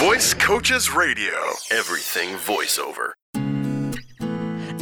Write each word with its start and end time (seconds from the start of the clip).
Voice 0.00 0.32
Coaches 0.32 0.90
Radio. 0.94 1.34
Everything 1.70 2.30
voiceover. 2.36 3.10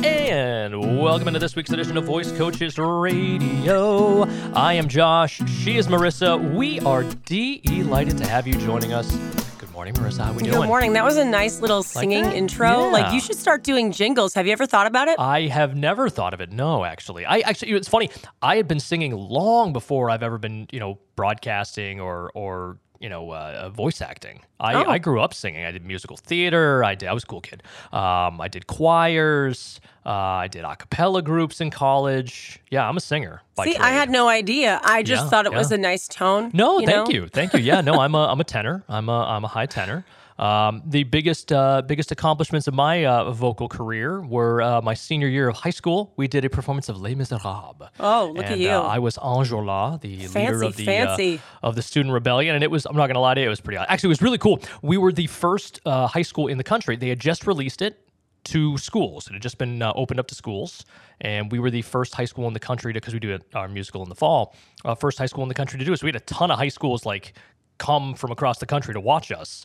And 0.04 1.00
welcome 1.02 1.26
into 1.26 1.40
this 1.40 1.56
week's 1.56 1.70
edition 1.70 1.96
of 1.96 2.04
Voice 2.04 2.30
Coaches 2.30 2.78
Radio. 2.78 4.22
I 4.54 4.74
am 4.74 4.86
Josh. 4.86 5.40
She 5.48 5.76
is 5.76 5.88
Marissa. 5.88 6.54
We 6.54 6.78
are 6.80 7.02
delighted 7.02 8.16
to 8.18 8.28
have 8.28 8.46
you 8.46 8.54
joining 8.58 8.92
us. 8.92 9.12
Good 9.58 9.72
morning, 9.72 9.94
Marissa. 9.94 10.22
How 10.22 10.30
are 10.30 10.34
we 10.34 10.44
doing? 10.44 10.54
Good 10.54 10.66
morning. 10.68 10.92
That 10.92 11.04
was 11.04 11.16
a 11.16 11.24
nice 11.24 11.60
little 11.60 11.82
singing 11.82 12.22
that? 12.22 12.36
intro. 12.36 12.68
Yeah. 12.68 12.92
Like 12.92 13.12
you 13.12 13.20
should 13.20 13.36
start 13.36 13.64
doing 13.64 13.90
jingles. 13.90 14.34
Have 14.34 14.46
you 14.46 14.52
ever 14.52 14.66
thought 14.66 14.86
about 14.86 15.08
it? 15.08 15.18
I 15.18 15.48
have 15.48 15.74
never 15.74 16.08
thought 16.08 16.32
of 16.32 16.40
it. 16.40 16.52
No, 16.52 16.84
actually. 16.84 17.26
I 17.26 17.38
actually 17.40 17.72
it's 17.72 17.88
funny. 17.88 18.08
I 18.40 18.54
had 18.54 18.68
been 18.68 18.78
singing 18.78 19.16
long 19.16 19.72
before 19.72 20.10
I've 20.10 20.22
ever 20.22 20.38
been, 20.38 20.68
you 20.70 20.78
know, 20.78 21.00
broadcasting 21.16 22.00
or 22.00 22.30
or 22.36 22.78
you 23.00 23.08
know, 23.08 23.30
uh, 23.30 23.68
voice 23.70 24.00
acting. 24.02 24.40
I, 24.60 24.74
Oh. 24.74 24.90
I 24.90 24.98
grew 24.98 25.20
up 25.20 25.32
singing. 25.32 25.64
I 25.64 25.70
did 25.70 25.84
musical 25.84 26.16
theater. 26.16 26.82
I 26.82 26.94
did. 26.96 27.08
I 27.08 27.12
was 27.12 27.22
a 27.22 27.26
cool 27.26 27.40
kid. 27.40 27.62
Um, 27.92 28.40
I 28.40 28.48
did 28.50 28.66
choirs. 28.66 29.80
Uh, 30.04 30.10
I 30.10 30.48
did 30.48 30.64
a 30.64 30.74
cappella 30.76 31.22
groups 31.22 31.60
in 31.60 31.70
college. 31.70 32.60
Yeah, 32.70 32.88
I'm 32.88 32.96
a 32.96 33.00
singer. 33.00 33.42
See, 33.62 33.76
I 33.76 33.90
had 33.90 34.10
no 34.10 34.28
idea. 34.28 34.80
I 34.82 35.02
just 35.02 35.24
Yeah, 35.24 35.28
thought 35.30 35.46
it 35.46 35.52
was 35.52 35.70
a 35.72 35.78
nice 35.78 36.08
tone. 36.08 36.50
No, 36.54 36.78
thank 36.78 36.88
know? 36.88 37.06
you, 37.08 37.28
thank 37.28 37.52
you. 37.52 37.60
Yeah, 37.60 37.80
no, 37.82 38.00
I'm 38.00 38.14
a 38.14 38.26
I'm 38.26 38.40
a 38.40 38.44
tenor. 38.44 38.84
I'm 38.88 39.08
a 39.08 39.20
I'm 39.24 39.44
a 39.44 39.48
high 39.48 39.66
tenor. 39.66 40.04
Um, 40.38 40.82
the 40.86 41.02
biggest 41.02 41.52
uh, 41.52 41.82
biggest 41.82 42.12
accomplishments 42.12 42.68
of 42.68 42.74
my 42.74 43.04
uh, 43.04 43.32
vocal 43.32 43.68
career 43.68 44.20
were 44.20 44.62
uh, 44.62 44.80
my 44.80 44.94
senior 44.94 45.26
year 45.26 45.48
of 45.48 45.56
high 45.56 45.70
school. 45.70 46.12
We 46.16 46.28
did 46.28 46.44
a 46.44 46.50
performance 46.50 46.88
of 46.88 47.00
Les 47.00 47.14
Miserables. 47.14 47.88
Oh, 47.98 48.32
look 48.34 48.46
at 48.46 48.58
you. 48.58 48.70
Uh, 48.70 48.82
I 48.82 49.00
was 49.00 49.16
Enjolras, 49.16 50.00
the 50.00 50.28
leader 50.28 50.62
of 50.62 50.76
the 50.76 50.84
fancy. 50.84 51.36
Uh, 51.36 51.66
of 51.66 51.74
the 51.74 51.82
student 51.82 52.12
rebellion, 52.14 52.54
and 52.54 52.62
it 52.62 52.70
was 52.70 52.86
I'm 52.86 52.96
not 52.96 53.08
gonna 53.08 53.20
lie 53.20 53.34
to 53.34 53.40
you, 53.40 53.46
it 53.46 53.50
was 53.50 53.60
pretty. 53.60 53.78
Actually, 53.78 54.08
it 54.08 54.10
was 54.10 54.22
really 54.22 54.38
cool. 54.38 54.60
We 54.80 54.96
were 54.96 55.12
the 55.12 55.26
first 55.26 55.80
uh, 55.84 56.06
high 56.06 56.22
school 56.22 56.46
in 56.46 56.56
the 56.56 56.64
country. 56.64 56.96
They 56.96 57.08
had 57.08 57.18
just 57.18 57.46
released 57.46 57.82
it 57.82 58.08
to 58.44 58.78
schools. 58.78 59.26
It 59.26 59.32
had 59.34 59.42
just 59.42 59.58
been 59.58 59.82
uh, 59.82 59.92
opened 59.94 60.20
up 60.20 60.28
to 60.28 60.34
schools, 60.34 60.84
and 61.20 61.50
we 61.50 61.58
were 61.58 61.70
the 61.70 61.82
first 61.82 62.14
high 62.14 62.24
school 62.24 62.46
in 62.46 62.54
the 62.54 62.60
country 62.60 62.92
to 62.92 63.00
because 63.00 63.12
we 63.12 63.20
do 63.20 63.38
our 63.54 63.68
musical 63.68 64.02
in 64.02 64.08
the 64.08 64.14
fall. 64.14 64.54
Uh, 64.84 64.94
first 64.94 65.18
high 65.18 65.26
school 65.26 65.42
in 65.42 65.48
the 65.48 65.54
country 65.54 65.78
to 65.78 65.84
do 65.84 65.92
it. 65.92 65.98
So 65.98 66.04
we 66.04 66.08
had 66.08 66.16
a 66.16 66.24
ton 66.24 66.50
of 66.50 66.58
high 66.58 66.68
schools 66.68 67.04
like 67.04 67.34
come 67.78 68.14
from 68.14 68.30
across 68.30 68.58
the 68.58 68.66
country 68.66 68.94
to 68.94 69.00
watch 69.00 69.32
us 69.32 69.64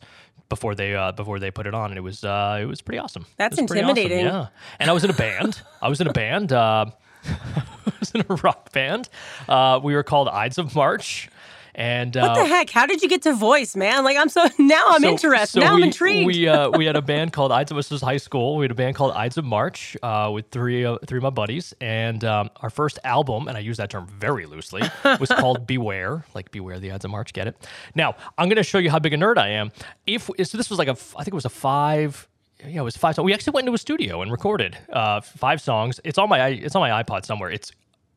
before 0.49 0.75
they 0.75 0.95
uh, 0.95 1.11
before 1.11 1.39
they 1.39 1.51
put 1.51 1.67
it 1.67 1.73
on, 1.73 1.91
and 1.91 1.97
it 1.97 2.01
was 2.01 2.23
uh, 2.23 2.59
it 2.61 2.65
was 2.65 2.81
pretty 2.81 2.99
awesome. 2.99 3.25
That's 3.37 3.55
pretty 3.55 3.81
awesome, 3.81 3.89
intimidating. 3.89 4.25
Yeah, 4.25 4.47
and 4.79 4.89
I 4.89 4.93
was 4.93 5.03
in 5.03 5.09
a 5.09 5.13
band. 5.13 5.61
I 5.81 5.89
was 5.89 5.99
in 6.01 6.07
a 6.07 6.13
band. 6.13 6.51
Uh, 6.51 6.85
I 7.25 7.93
was 7.99 8.11
in 8.11 8.21
a 8.29 8.35
rock 8.35 8.71
band. 8.71 9.09
Uh, 9.47 9.79
we 9.83 9.93
were 9.95 10.03
called 10.03 10.29
Ides 10.29 10.57
of 10.57 10.75
March. 10.75 11.29
And 11.75 12.15
What 12.15 12.23
uh, 12.31 12.35
the 12.35 12.45
heck? 12.45 12.69
How 12.69 12.85
did 12.85 13.01
you 13.01 13.09
get 13.09 13.23
to 13.23 13.33
voice, 13.33 13.75
man? 13.75 14.03
Like 14.03 14.17
I'm 14.17 14.29
so 14.29 14.47
now 14.59 14.85
I'm 14.89 15.01
so- 15.01 15.09
interested. 15.09 15.59
so 15.59 15.59
now 15.59 15.75
we, 15.75 15.81
I'm 15.81 15.87
intrigued. 15.87 16.27
We 16.27 16.47
uh, 16.47 16.69
we 16.69 16.85
had 16.85 16.95
a 16.95 17.01
band 17.01 17.33
called 17.33 17.51
Ides 17.51 17.71
of 17.71 17.77
This 17.77 17.89
was 17.89 18.01
high 18.01 18.17
school. 18.17 18.57
We 18.57 18.65
had 18.65 18.71
a 18.71 18.75
band 18.75 18.95
called 18.95 19.13
Ides 19.13 19.37
of 19.37 19.45
March 19.45 19.97
uh, 20.03 20.29
with 20.33 20.49
three 20.51 20.85
uh, 20.85 20.97
three 21.07 21.17
of 21.17 21.23
my 21.23 21.29
buddies, 21.31 21.73
and 21.81 22.23
um, 22.23 22.49
our 22.57 22.69
first 22.69 22.99
album, 23.03 23.47
and 23.47 23.57
I 23.57 23.61
use 23.61 23.77
that 23.77 23.89
term 23.89 24.07
very 24.07 24.45
loosely, 24.45 24.83
was 25.19 25.29
called 25.29 25.65
Beware, 25.65 26.25
like 26.35 26.51
Beware 26.51 26.79
the 26.79 26.91
Ides 26.91 27.05
of 27.05 27.11
March. 27.11 27.33
Get 27.33 27.47
it? 27.47 27.67
Now 27.95 28.15
I'm 28.37 28.47
going 28.49 28.57
to 28.57 28.63
show 28.63 28.77
you 28.77 28.91
how 28.91 28.99
big 28.99 29.13
a 29.13 29.17
nerd 29.17 29.37
I 29.37 29.49
am. 29.49 29.71
If 30.05 30.29
so, 30.43 30.57
this 30.57 30.69
was 30.69 30.77
like 30.77 30.87
a 30.87 30.91
I 30.91 31.23
think 31.23 31.29
it 31.29 31.33
was 31.33 31.45
a 31.45 31.49
five. 31.49 32.27
Yeah, 32.65 32.79
it 32.79 32.83
was 32.83 32.95
five 32.95 33.15
songs. 33.15 33.25
We 33.25 33.33
actually 33.33 33.51
went 33.51 33.67
into 33.67 33.75
a 33.75 33.77
studio 33.77 34.21
and 34.21 34.31
recorded 34.31 34.77
uh, 34.91 35.19
five 35.19 35.59
songs. 35.59 35.99
It's 36.03 36.17
on 36.17 36.29
my 36.29 36.47
it's 36.47 36.75
on 36.75 36.81
my 36.81 37.03
iPod 37.03 37.25
somewhere. 37.25 37.49
It's 37.49 37.71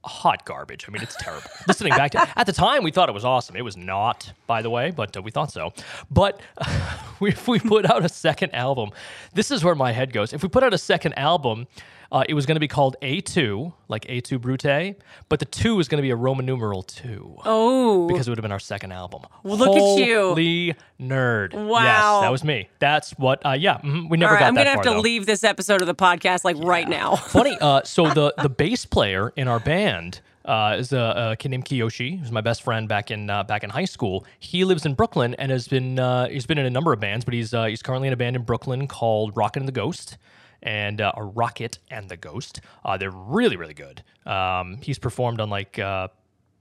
hot 0.07 0.45
garbage. 0.45 0.87
I 0.89 0.93
mean, 0.93 1.03
it's 1.03 1.17
terrible. 1.17 1.49
Listening 1.67 1.91
back 1.91 2.13
to 2.13 2.29
at 2.37 2.47
the 2.47 2.53
time, 2.53 2.83
we 2.83 2.91
thought 2.91 3.09
it 3.09 3.13
was 3.13 3.25
awesome. 3.25 3.57
It 3.57 3.65
was 3.65 3.77
not, 3.77 4.33
by 4.47 4.63
the 4.63 4.71
way, 4.71 4.91
but 4.91 5.17
uh, 5.17 5.23
we 5.23 5.31
thought 5.31 5.53
so. 5.53 5.73
But 6.11 6.41
we, 7.21 7.31
if 7.31 7.49
we 7.49 7.59
put 7.59 7.91
out 7.91 8.05
a 8.05 8.09
second 8.09 8.55
album, 8.55 8.91
this 9.35 9.51
is 9.51 9.65
where 9.65 9.75
my 9.75 9.93
head 9.93 10.13
goes. 10.13 10.33
If 10.33 10.43
we 10.43 10.49
put 10.49 10.63
out 10.63 10.75
a 10.75 10.79
second 10.79 11.15
album, 11.19 11.67
uh, 12.13 12.25
it 12.29 12.35
was 12.35 12.47
going 12.47 12.57
to 12.57 12.61
be 12.61 12.69
called 12.69 12.97
Et 13.03 13.21
Tu, 13.25 13.73
like 13.89 14.07
Et 14.09 14.21
Tu 14.23 14.39
Brute, 14.39 14.97
but 15.29 15.39
the 15.39 15.45
two 15.45 15.79
is 15.81 15.89
going 15.89 15.99
to 15.99 16.03
be 16.03 16.11
a 16.11 16.17
Roman 16.17 16.47
numeral 16.47 16.83
two 16.83 17.37
oh, 17.45 18.07
because 18.09 18.27
it 18.27 18.31
would 18.31 18.39
have 18.39 18.43
been 18.43 18.53
our 18.53 18.59
second 18.59 18.93
album. 18.93 19.23
Well, 19.43 19.57
look 19.57 19.77
at 19.77 20.07
you. 20.07 20.21
Holy 20.29 20.75
nerd! 21.01 21.53
Yes, 21.53 21.63
Wow. 21.69 22.21
that 22.23 22.31
was 22.31 22.45
me. 22.45 22.69
That's 22.79 23.11
what. 23.13 23.45
Uh, 23.45 23.53
yeah, 23.53 23.79
mhm, 23.79 24.09
we 24.09 24.17
never 24.17 24.35
right. 24.35 24.41
got 24.41 24.47
I'm 24.49 24.55
that 24.55 24.65
gonna 24.65 24.71
have 24.77 24.83
to 24.85 24.91
though. 24.91 25.01
leave 25.01 25.27
this 25.27 25.45
episode 25.45 25.81
of 25.81 25.87
the 25.87 25.95
podcast 25.95 26.45
like 26.45 26.57
right 26.59 26.89
now. 26.89 27.17
Funny. 27.29 27.57
Uh, 27.61 27.83
so 27.85 28.09
the 28.11 28.35
the 28.43 28.49
bass 28.49 28.85
player 28.87 29.33
in 29.37 29.49
our 29.49 29.61
band 29.61 30.21
uh, 30.45 30.77
is 30.79 30.93
a, 30.93 31.31
a 31.33 31.37
kid 31.37 31.51
named 31.51 31.65
Kiyoshi, 31.65 32.21
who's 32.21 32.31
my 32.31 32.41
best 32.41 32.63
friend 32.63 32.89
back 32.89 33.11
in 33.11 33.29
uh, 33.29 33.43
back 33.45 33.65
in 33.65 33.71
high 33.71 33.85
school. 33.85 34.25
He 34.39 34.65
lives 34.65 34.87
in 34.87 34.95
Brooklyn 34.95 35.35
and 35.39 35.51
has 35.51 35.67
been 35.69 35.99
uh, 35.99 36.29
he's 36.29 36.47
been 36.47 36.59
in 36.59 36.67
a 36.67 36.71
number 36.71 36.93
of 36.93 37.01
bands, 37.01 37.25
but 37.25 37.35
he's 37.35 37.53
uh, 37.53 37.65
he's 37.65 37.83
currently 37.83 38.07
in 38.09 38.15
a 38.15 38.17
band 38.17 38.37
in 38.37 38.43
Brooklyn 38.43 38.87
called 38.87 39.37
Rocket 39.37 39.61
and 39.61 39.69
the 39.69 39.73
Ghost. 39.73 40.17
And 40.67 41.01
uh, 41.01 41.13
a 41.17 41.23
Rocket 41.25 41.79
and 41.91 42.09
the 42.09 42.17
Ghost. 42.17 42.61
Uh, 42.85 42.97
they're 42.97 43.11
really, 43.11 43.57
really 43.57 43.75
good. 43.75 44.03
Um, 44.27 44.79
he's 44.83 44.99
performed 44.99 45.41
on 45.41 45.49
like 45.49 45.79
a 45.79 46.11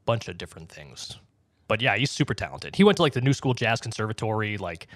bunch 0.06 0.28
of 0.28 0.38
different 0.38 0.70
things. 0.70 1.18
But 1.68 1.82
yeah, 1.82 1.98
he's 1.98 2.12
super 2.12 2.36
talented. 2.36 2.76
He 2.76 2.84
went 2.84 2.98
to 2.98 3.02
like 3.02 3.14
the 3.14 3.22
New 3.22 3.34
School 3.34 3.56
Jazz 3.56 3.82
Conservatory. 3.82 4.58
Like, 4.58 4.88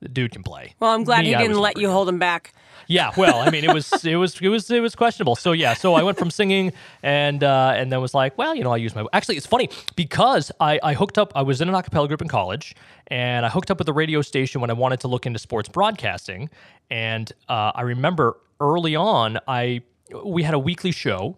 the 0.00 0.08
dude 0.08 0.32
can 0.32 0.42
play. 0.42 0.74
Well, 0.78 0.90
I'm 0.90 1.04
glad 1.04 1.22
Me, 1.22 1.28
he 1.30 1.36
didn't 1.36 1.58
let 1.58 1.76
you 1.78 1.86
good. 1.86 1.92
hold 1.92 2.08
him 2.08 2.18
back. 2.18 2.52
Yeah, 2.88 3.10
well, 3.16 3.40
I 3.40 3.50
mean, 3.50 3.64
it 3.64 3.74
was 3.74 4.04
it 4.04 4.14
was 4.14 4.40
it 4.40 4.46
was 4.48 4.70
it 4.70 4.78
was 4.78 4.94
questionable. 4.94 5.34
So 5.34 5.50
yeah, 5.50 5.74
so 5.74 5.94
I 5.94 6.04
went 6.04 6.18
from 6.18 6.30
singing 6.30 6.72
and 7.02 7.42
uh, 7.42 7.72
and 7.74 7.90
then 7.90 8.00
was 8.00 8.14
like, 8.14 8.38
well, 8.38 8.54
you 8.54 8.62
know, 8.62 8.70
I 8.70 8.76
use 8.76 8.94
my. 8.94 9.04
Actually, 9.12 9.38
it's 9.38 9.46
funny 9.46 9.70
because 9.96 10.52
I 10.60 10.78
I 10.84 10.94
hooked 10.94 11.18
up. 11.18 11.32
I 11.34 11.42
was 11.42 11.60
in 11.60 11.68
an 11.68 11.74
acapella 11.74 12.06
group 12.06 12.22
in 12.22 12.28
college, 12.28 12.76
and 13.08 13.44
I 13.44 13.48
hooked 13.48 13.72
up 13.72 13.78
with 13.78 13.86
the 13.86 13.92
radio 13.92 14.22
station 14.22 14.60
when 14.60 14.70
I 14.70 14.74
wanted 14.74 15.00
to 15.00 15.08
look 15.08 15.26
into 15.26 15.40
sports 15.40 15.68
broadcasting. 15.68 16.48
And 16.88 17.32
uh, 17.48 17.72
I 17.74 17.80
remember 17.82 18.36
early 18.60 18.96
on, 18.96 19.38
I 19.46 19.82
we 20.24 20.42
had 20.42 20.54
a 20.54 20.58
weekly 20.58 20.92
show 20.92 21.36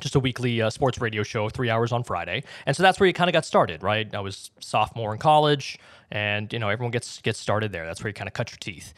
just 0.00 0.14
a 0.14 0.20
weekly 0.20 0.60
uh, 0.60 0.70
sports 0.70 1.00
radio 1.00 1.22
show, 1.22 1.48
three 1.48 1.70
hours 1.70 1.92
on 1.92 2.04
Friday, 2.04 2.42
and 2.66 2.76
so 2.76 2.82
that's 2.82 3.00
where 3.00 3.06
you 3.06 3.12
kind 3.12 3.30
of 3.30 3.32
got 3.32 3.44
started, 3.44 3.82
right? 3.82 4.14
I 4.14 4.20
was 4.20 4.50
sophomore 4.60 5.12
in 5.12 5.18
college, 5.18 5.78
and 6.10 6.52
you 6.52 6.58
know 6.58 6.68
everyone 6.68 6.90
gets 6.90 7.20
gets 7.22 7.38
started 7.38 7.72
there. 7.72 7.86
That's 7.86 8.02
where 8.02 8.08
you 8.08 8.14
kind 8.14 8.28
of 8.28 8.34
cut 8.34 8.50
your 8.50 8.58
teeth. 8.58 8.92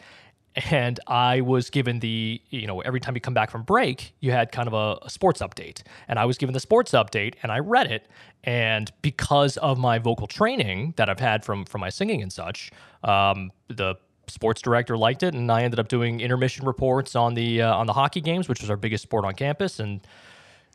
And 0.71 0.99
I 1.07 1.41
was 1.41 1.69
given 1.69 1.99
the, 1.99 2.41
you 2.49 2.65
know, 2.65 2.81
every 2.81 2.99
time 2.99 3.15
you 3.15 3.21
come 3.21 3.35
back 3.35 3.51
from 3.51 3.61
break, 3.61 4.13
you 4.19 4.31
had 4.31 4.51
kind 4.51 4.67
of 4.67 4.73
a, 4.73 4.97
a 5.05 5.09
sports 5.09 5.41
update. 5.41 5.83
And 6.07 6.17
I 6.17 6.25
was 6.25 6.39
given 6.39 6.53
the 6.53 6.59
sports 6.59 6.91
update 6.91 7.35
and 7.43 7.51
I 7.51 7.59
read 7.59 7.89
it. 7.89 8.07
And 8.43 8.91
because 9.03 9.57
of 9.57 9.77
my 9.77 9.99
vocal 9.99 10.25
training 10.25 10.95
that 10.97 11.07
I've 11.07 11.19
had 11.19 11.45
from 11.45 11.65
from 11.65 11.81
my 11.81 11.89
singing 11.89 12.21
and 12.21 12.33
such, 12.33 12.71
um, 13.03 13.51
the 13.67 13.95
sports 14.29 14.61
director 14.61 14.97
liked 14.97 15.23
it, 15.23 15.33
and 15.33 15.51
I 15.51 15.63
ended 15.63 15.79
up 15.79 15.87
doing 15.87 16.21
intermission 16.21 16.65
reports 16.65 17.15
on 17.15 17.33
the 17.33 17.61
uh, 17.61 17.75
on 17.75 17.87
the 17.87 17.93
hockey 17.93 18.21
games, 18.21 18.47
which 18.47 18.61
was 18.61 18.69
our 18.69 18.77
biggest 18.77 19.03
sport 19.03 19.25
on 19.25 19.33
campus. 19.33 19.79
And 19.79 20.01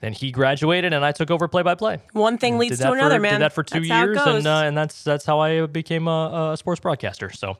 then 0.00 0.12
he 0.12 0.30
graduated, 0.30 0.92
and 0.92 1.04
I 1.04 1.12
took 1.12 1.30
over 1.30 1.48
play 1.48 1.62
by 1.62 1.74
play. 1.74 1.98
One 2.12 2.38
thing 2.38 2.58
leads 2.58 2.78
to 2.80 2.92
another, 2.92 3.16
for, 3.16 3.20
man. 3.20 3.32
Did 3.34 3.40
that 3.42 3.52
for 3.52 3.62
two 3.62 3.80
That's 3.80 3.88
years, 3.88 4.18
and 4.18 4.46
uh, 4.46 4.62
and 4.64 4.76
that's 4.76 5.02
that's 5.04 5.24
how 5.24 5.40
I 5.40 5.66
became 5.66 6.08
a, 6.08 6.50
a 6.52 6.56
sports 6.56 6.80
broadcaster. 6.80 7.30
So, 7.30 7.58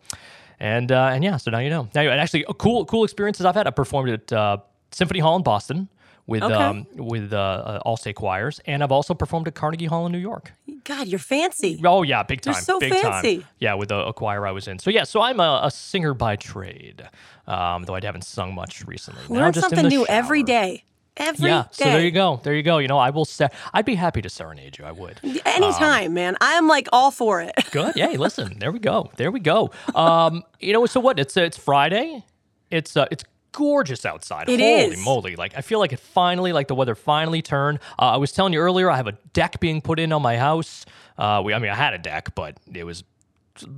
and 0.61 0.93
uh, 0.93 1.11
and 1.13 1.25
yeah, 1.25 1.37
so 1.37 1.51
now 1.51 1.59
you 1.59 1.71
know. 1.71 1.89
Now, 1.95 2.03
and 2.03 2.21
actually, 2.21 2.45
uh, 2.45 2.53
cool 2.53 2.85
cool 2.85 3.05
experiences 3.05 3.47
I've 3.47 3.55
had. 3.55 3.67
I 3.67 3.71
performed 3.71 4.11
at 4.11 4.33
uh, 4.33 4.59
Symphony 4.91 5.21
Hall 5.21 5.37
in 5.37 5.43
Boston 5.43 5.89
with 6.27 6.43
Okay. 6.43 6.55
um, 6.55 6.87
with 6.95 7.33
uh, 7.33 7.37
uh, 7.37 7.81
all 7.85 7.97
state 7.97 8.17
choirs, 8.17 8.61
and 8.67 8.83
I've 8.83 8.93
also 8.93 9.13
performed 9.15 9.47
at 9.49 9.55
Carnegie 9.55 9.87
Hall 9.87 10.07
in 10.07 10.13
New 10.13 10.19
York. 10.19 10.53
God, 10.85 11.07
you're 11.07 11.19
fancy. 11.19 11.81
Oh 11.85 12.03
yeah, 12.03 12.23
big 12.23 12.41
time. 12.41 12.55
You're 12.55 12.61
so 12.63 12.79
big 12.81 12.93
fancy. 12.95 13.39
time. 13.39 13.49
Yeah, 13.59 13.75
with 13.75 13.91
a, 13.91 14.07
a 14.07 14.13
choir 14.13 14.47
I 14.47 14.51
was 14.53 14.67
in. 14.69 14.79
So 14.79 14.91
yeah, 14.91 15.05
so 15.05 15.21
I'm 15.23 15.41
a, 15.41 15.61
a 15.65 15.71
singer 15.71 16.15
by 16.15 16.37
trade, 16.37 17.07
um, 17.47 17.85
though 17.85 17.95
I 17.95 18.01
haven't 18.03 18.25
sung 18.25 18.55
much 18.55 18.85
recently. 18.87 19.23
Learn 19.29 19.53
just 19.53 19.69
something 19.69 19.89
new 19.89 20.07
every 20.07 20.41
shower. 20.41 20.47
day. 20.47 20.85
Every 21.17 21.49
Yeah, 21.49 21.63
day. 21.63 21.69
so 21.71 21.85
there 21.85 22.01
you 22.01 22.11
go. 22.11 22.41
There 22.43 22.55
you 22.55 22.65
go. 22.65 22.79
You 22.79 22.89
know, 22.89 22.99
I 22.99 23.11
will. 23.11 23.25
Se- 23.25 23.49
I'd 23.73 23.85
be 23.85 23.95
happy 23.95 24.21
to 24.23 24.29
serenade 24.29 24.79
you. 24.79 24.85
I 24.85 24.91
would. 24.91 25.21
Anytime, 25.47 26.13
man. 26.13 26.37
I 26.41 26.55
am 26.55 26.67
like 26.67 26.89
all 26.93 27.11
for 27.13 27.41
it. 27.41 27.53
Good. 27.71 27.95
Yeah. 27.97 28.09
Listen. 28.09 28.59
There 28.59 28.73
we 28.73 28.81
go. 28.81 29.11
There 29.17 29.31
we 29.31 29.39
go. 29.41 29.71
Um, 29.95 30.43
you 30.59 30.73
know. 30.73 30.85
So 30.87 30.99
what? 31.01 31.19
It's 31.21 31.37
it's 31.37 31.57
Friday. 31.57 32.25
It's 32.71 32.97
uh, 32.97 33.07
it's 33.13 33.25
gorgeous 33.55 34.05
outside. 34.05 34.49
It 34.49 34.61
Holy 34.61 34.95
is. 34.95 35.05
moly! 35.05 35.37
Like 35.37 35.55
I 35.57 35.63
feel 35.63 35.79
like 35.79 35.93
it 35.93 36.01
finally, 36.01 36.53
like 36.53 36.69
the 36.69 36.75
weather 36.75 36.95
finally 36.95 37.41
turned. 37.41 37.79
Uh, 37.99 38.13
I 38.13 38.17
was 38.19 38.33
telling 38.33 38.53
you 38.53 38.59
earlier, 38.61 38.91
I 38.91 38.97
have 38.97 39.07
a 39.07 39.17
deck 39.33 39.61
being 39.61 39.81
put 39.81 39.99
in 39.99 40.13
on 40.13 40.21
my 40.21 40.37
house. 40.37 40.85
Uh, 41.17 41.41
we, 41.45 41.55
I 41.55 41.59
mean, 41.59 41.71
I 41.71 41.75
had 41.75 41.95
a 41.95 41.99
deck, 41.99 42.35
but 42.35 42.59
it 42.73 42.85
was. 42.85 43.05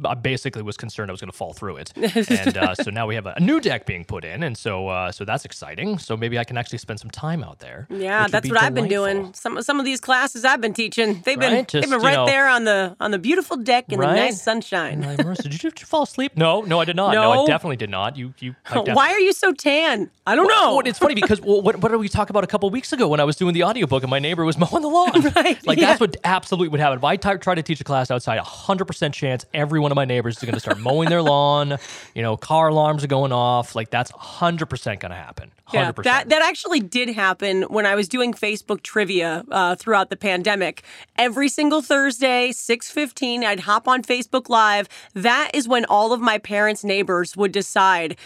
I 0.04 0.14
basically 0.14 0.62
was 0.62 0.76
concerned 0.76 1.10
I 1.10 1.12
was 1.12 1.20
going 1.20 1.30
to 1.30 1.36
fall 1.36 1.52
through 1.52 1.76
it, 1.76 1.92
and 2.30 2.56
uh, 2.56 2.74
so 2.74 2.90
now 2.90 3.06
we 3.06 3.14
have 3.14 3.26
a, 3.26 3.34
a 3.36 3.40
new 3.40 3.60
deck 3.60 3.86
being 3.86 4.04
put 4.04 4.24
in, 4.24 4.42
and 4.42 4.56
so 4.56 4.88
uh, 4.88 5.12
so 5.12 5.24
that's 5.24 5.44
exciting. 5.44 5.98
So 5.98 6.16
maybe 6.16 6.38
I 6.38 6.44
can 6.44 6.56
actually 6.56 6.78
spend 6.78 6.98
some 7.00 7.10
time 7.10 7.42
out 7.44 7.58
there. 7.58 7.86
Yeah, 7.90 8.26
that's 8.28 8.48
what 8.48 8.62
I've 8.62 8.74
been 8.74 8.88
doing. 8.88 9.32
Some 9.34 9.60
some 9.62 9.78
of 9.78 9.84
these 9.84 10.00
classes 10.00 10.44
I've 10.44 10.60
been 10.60 10.74
teaching, 10.74 11.22
they've 11.24 11.38
been 11.38 11.52
Right? 11.52 11.68
they've 11.68 11.82
Just, 11.82 11.90
been 11.90 12.00
you 12.00 12.04
right 12.06 12.14
know- 12.14 12.26
there 12.26 12.48
on 12.48 12.64
the 12.64 12.96
on 13.00 13.10
the 13.10 13.18
beautiful 13.18 13.56
deck 13.56 13.92
in 13.92 14.00
the 14.00 14.06
nice 14.06 14.40
sunshine. 14.42 15.02
Marissa, 15.02 15.42
did 15.42 15.62
you, 15.62 15.70
did 15.70 15.80
you 15.80 15.86
fall 15.86 16.02
asleep? 16.04 16.32
No, 16.36 16.62
no, 16.62 16.80
I 16.80 16.84
did 16.84 16.96
not. 16.96 17.12
No, 17.12 17.42
I 17.42 17.46
definitely 17.46 17.76
did 17.76 17.90
not. 17.90 18.16
You, 18.16 18.32
you. 18.40 18.54
Why 18.72 19.12
are 19.12 19.20
you 19.20 19.32
so 19.32 19.52
tan? 19.52 20.10
I 20.26 20.34
don't 20.34 20.48
know. 20.48 20.76
Well, 20.76 20.86
it's 20.86 20.98
funny 20.98 21.14
because 21.14 21.40
well, 21.40 21.60
what, 21.62 21.76
what 21.80 21.90
did 21.90 21.98
we 21.98 22.08
talk 22.08 22.30
about 22.30 22.44
a 22.44 22.46
couple 22.48 22.68
weeks 22.70 22.92
ago 22.92 23.08
when 23.08 23.20
I 23.20 23.24
was 23.24 23.36
doing 23.36 23.52
the 23.54 23.62
audiobook 23.64 24.02
and 24.02 24.10
my 24.10 24.18
neighbor 24.18 24.44
was 24.44 24.56
mowing 24.62 24.82
the 24.82 24.88
lawn? 24.88 25.20
Right, 25.36 25.64
Like 25.66 25.78
yeah. 25.78 25.86
that's 25.88 26.00
what 26.00 26.16
absolutely 26.24 26.68
would 26.68 26.80
happen. 26.80 26.98
If 26.98 27.04
I 27.04 27.16
t- 27.16 27.36
try 27.38 27.54
to 27.54 27.62
teach 27.62 27.80
a 27.80 27.84
class 27.84 28.10
outside, 28.10 28.38
100% 28.40 29.12
chance 29.12 29.44
every 29.54 29.65
one 29.66 29.92
of 29.92 29.96
my 29.96 30.04
neighbors 30.04 30.36
is 30.36 30.42
going 30.42 30.54
to 30.54 30.60
start 30.60 30.78
mowing 30.78 31.08
their 31.08 31.22
lawn. 31.22 31.78
You 32.14 32.22
know, 32.22 32.36
car 32.36 32.68
alarms 32.68 33.04
are 33.04 33.08
going 33.08 33.32
off. 33.32 33.74
Like 33.74 33.90
that's 33.90 34.12
100% 34.12 34.84
going 35.00 35.10
to 35.10 35.16
happen. 35.16 35.50
100%. 35.68 35.72
Yeah, 35.74 35.92
that 36.02 36.28
that 36.28 36.42
actually 36.42 36.80
did 36.80 37.08
happen 37.10 37.62
when 37.62 37.86
I 37.86 37.94
was 37.96 38.08
doing 38.08 38.32
Facebook 38.32 38.82
trivia 38.82 39.44
uh, 39.50 39.74
throughout 39.74 40.10
the 40.10 40.16
pandemic. 40.16 40.82
Every 41.18 41.48
single 41.48 41.82
Thursday, 41.82 42.52
six 42.52 42.90
fifteen, 42.90 43.44
I'd 43.44 43.60
hop 43.60 43.88
on 43.88 44.02
Facebook 44.02 44.48
Live. 44.48 44.88
That 45.14 45.50
is 45.54 45.66
when 45.66 45.84
all 45.86 46.12
of 46.12 46.20
my 46.20 46.38
parents' 46.38 46.84
neighbors 46.84 47.36
would 47.36 47.50
decide. 47.52 48.16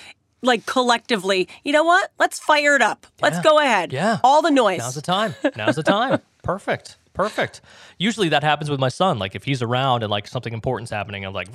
Like 0.43 0.65
collectively, 0.65 1.49
you 1.65 1.73
know 1.73 1.85
what? 1.85 2.13
Let's 2.19 2.39
fire 2.39 2.75
it 2.75 2.81
up. 2.81 3.07
Let's 3.21 3.41
go 3.41 3.59
ahead. 3.59 3.93
Yeah. 3.93 4.21
All 4.25 4.41
the 4.41 4.51
noise. 4.51 4.79
Now's 4.79 4.95
the 4.95 5.03
time. 5.03 5.35
Now's 5.55 5.77
the 5.77 5.83
time. 5.83 6.21
Perfect. 6.43 6.97
Perfect. 7.13 7.61
Usually 7.99 8.29
that 8.31 8.43
happens 8.43 8.71
with 8.71 8.81
my 8.81 8.89
son. 8.89 9.19
Like 9.19 9.35
if 9.35 9.45
he's 9.45 9.63
around 9.63 10.03
and 10.03 10.11
like 10.11 10.27
something 10.27 10.53
important's 10.53 10.91
happening, 10.91 11.25
I'm 11.25 11.33
like, 11.33 11.49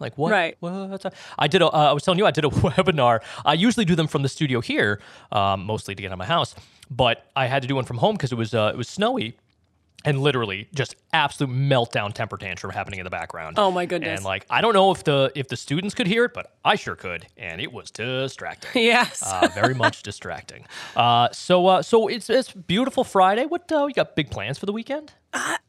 like 0.00 0.18
what? 0.18 0.32
Right. 0.32 0.56
What? 0.60 1.12
I 1.38 1.48
did. 1.48 1.62
A, 1.62 1.66
uh, 1.66 1.90
I 1.90 1.92
was 1.92 2.02
telling 2.02 2.18
you, 2.18 2.26
I 2.26 2.30
did 2.30 2.44
a 2.44 2.48
webinar. 2.48 3.20
I 3.44 3.54
usually 3.54 3.84
do 3.84 3.94
them 3.94 4.06
from 4.06 4.22
the 4.22 4.28
studio 4.28 4.60
here, 4.60 5.00
um, 5.32 5.64
mostly 5.64 5.94
to 5.94 6.02
get 6.02 6.08
out 6.08 6.14
of 6.14 6.18
my 6.18 6.26
house. 6.26 6.54
But 6.90 7.26
I 7.34 7.46
had 7.46 7.62
to 7.62 7.68
do 7.68 7.76
one 7.76 7.84
from 7.84 7.98
home 7.98 8.16
because 8.16 8.32
it 8.32 8.36
was 8.36 8.54
uh, 8.54 8.70
it 8.74 8.76
was 8.76 8.88
snowy. 8.88 9.36
And 10.04 10.20
literally, 10.20 10.68
just 10.74 10.96
absolute 11.12 11.50
meltdown 11.54 12.12
temper 12.12 12.36
tantrum 12.36 12.72
happening 12.72 13.00
in 13.00 13.04
the 13.04 13.10
background. 13.10 13.58
Oh, 13.58 13.70
my 13.70 13.86
goodness. 13.86 14.18
And 14.18 14.24
like, 14.24 14.44
I 14.50 14.60
don't 14.60 14.74
know 14.74 14.90
if 14.90 15.04
the 15.04 15.32
if 15.34 15.48
the 15.48 15.56
students 15.56 15.94
could 15.94 16.06
hear 16.06 16.24
it, 16.24 16.34
but 16.34 16.54
I 16.64 16.76
sure 16.76 16.94
could, 16.94 17.26
and 17.36 17.60
it 17.60 17.72
was 17.72 17.90
distracting. 17.90 18.70
yes. 18.82 19.22
Uh, 19.24 19.48
very 19.54 19.74
much 19.74 20.02
distracting. 20.02 20.66
Uh, 20.94 21.30
so, 21.32 21.66
uh, 21.66 21.82
so 21.82 22.08
it's 22.08 22.28
it's 22.28 22.52
beautiful 22.52 23.04
Friday. 23.04 23.46
What 23.46 23.70
uh, 23.72 23.86
you 23.86 23.94
got? 23.94 24.14
Big 24.14 24.30
plans 24.30 24.58
for 24.58 24.66
the 24.66 24.72
weekend? 24.72 25.12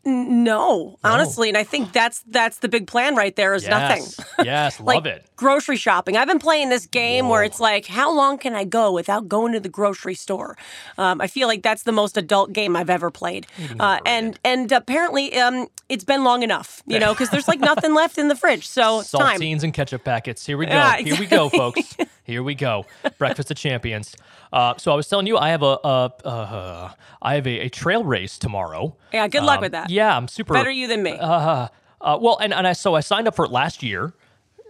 No, 0.06 0.98
honestly, 1.04 1.50
and 1.50 1.58
I 1.58 1.64
think 1.64 1.92
that's 1.92 2.24
that's 2.28 2.60
the 2.60 2.70
big 2.70 2.88
plan 2.88 3.16
right 3.16 3.36
there. 3.36 3.54
Is 3.56 3.68
nothing. 3.68 4.04
Yes, 4.04 4.20
yes, 4.44 4.80
like 4.80 4.96
love 4.98 5.06
it. 5.08 5.26
grocery 5.36 5.78
shopping. 5.78 6.16
I've 6.16 6.28
been 6.28 6.40
playing 6.40 6.70
this 6.70 6.86
game 6.86 7.30
where 7.30 7.44
it's 7.44 7.60
like, 7.60 7.88
how 7.88 8.14
long 8.16 8.38
can 8.38 8.54
I 8.54 8.66
go 8.66 8.92
without 8.92 9.28
going 9.28 9.54
to 9.54 9.60
the 9.60 9.70
grocery 9.70 10.14
store? 10.14 10.58
Um, 10.98 11.22
I 11.22 11.28
feel 11.28 11.48
like 11.48 11.64
that's 11.64 11.84
the 11.84 11.92
most 11.92 12.18
adult 12.18 12.54
game 12.54 12.76
I've 12.76 12.90
ever 12.90 13.10
played, 13.10 13.48
uh, 13.80 14.00
and 14.06 14.40
and 14.44 14.72
apparently 14.72 15.36
um, 15.40 15.68
it's 15.90 16.04
been 16.04 16.24
long 16.24 16.44
enough, 16.44 16.84
you 16.86 17.00
know, 17.00 17.14
because 17.14 17.30
there's 17.32 17.48
like 17.48 17.60
nothing 17.60 17.94
left 17.94 18.18
in 18.18 18.28
the 18.28 18.36
fridge, 18.36 18.68
so 18.68 19.00
it's 19.02 19.12
time. 19.12 19.40
Saltines 19.40 19.64
and 19.64 19.74
ketchup 19.74 20.04
packets. 20.04 20.46
Here 20.46 20.58
we 20.58 20.68
go. 20.68 20.74
Yeah, 20.74 20.98
Here 20.98 21.20
we 21.20 21.26
go, 21.26 21.50
folks. 21.50 21.96
Here 22.26 22.44
we 22.44 22.56
go. 22.56 22.86
Breakfast 23.18 23.52
of 23.52 23.58
champions. 23.58 24.16
Uh, 24.52 24.74
so 24.78 24.92
I 24.92 24.96
was 24.96 25.08
telling 25.08 25.28
you, 25.28 25.38
I 25.38 25.50
have 25.50 25.62
a, 25.64 25.78
a 25.84 26.12
uh, 26.26 26.92
I 27.22 27.36
have 27.36 27.48
a, 27.48 27.62
a 27.62 27.70
trail 27.70 28.04
race 28.04 28.38
tomorrow. 28.38 28.98
Yeah, 29.14 29.28
good 29.28 29.44
luck 29.44 29.58
Um, 29.58 29.62
with 29.62 29.72
that. 29.74 29.90
Yeah, 29.90 30.16
I'm 30.18 30.28
super 30.28 30.54
Better 30.54 30.72
you 30.72 30.88
than 30.88 31.04
me. 31.04 31.12
Uh, 31.12 31.68
uh, 32.02 32.18
well, 32.20 32.38
and, 32.40 32.54
and 32.54 32.68
I 32.68 32.74
so 32.74 32.96
I 32.96 33.00
signed 33.00 33.28
up 33.28 33.36
for 33.36 33.46
it 33.46 33.52
last 33.52 33.82
year. 33.84 34.14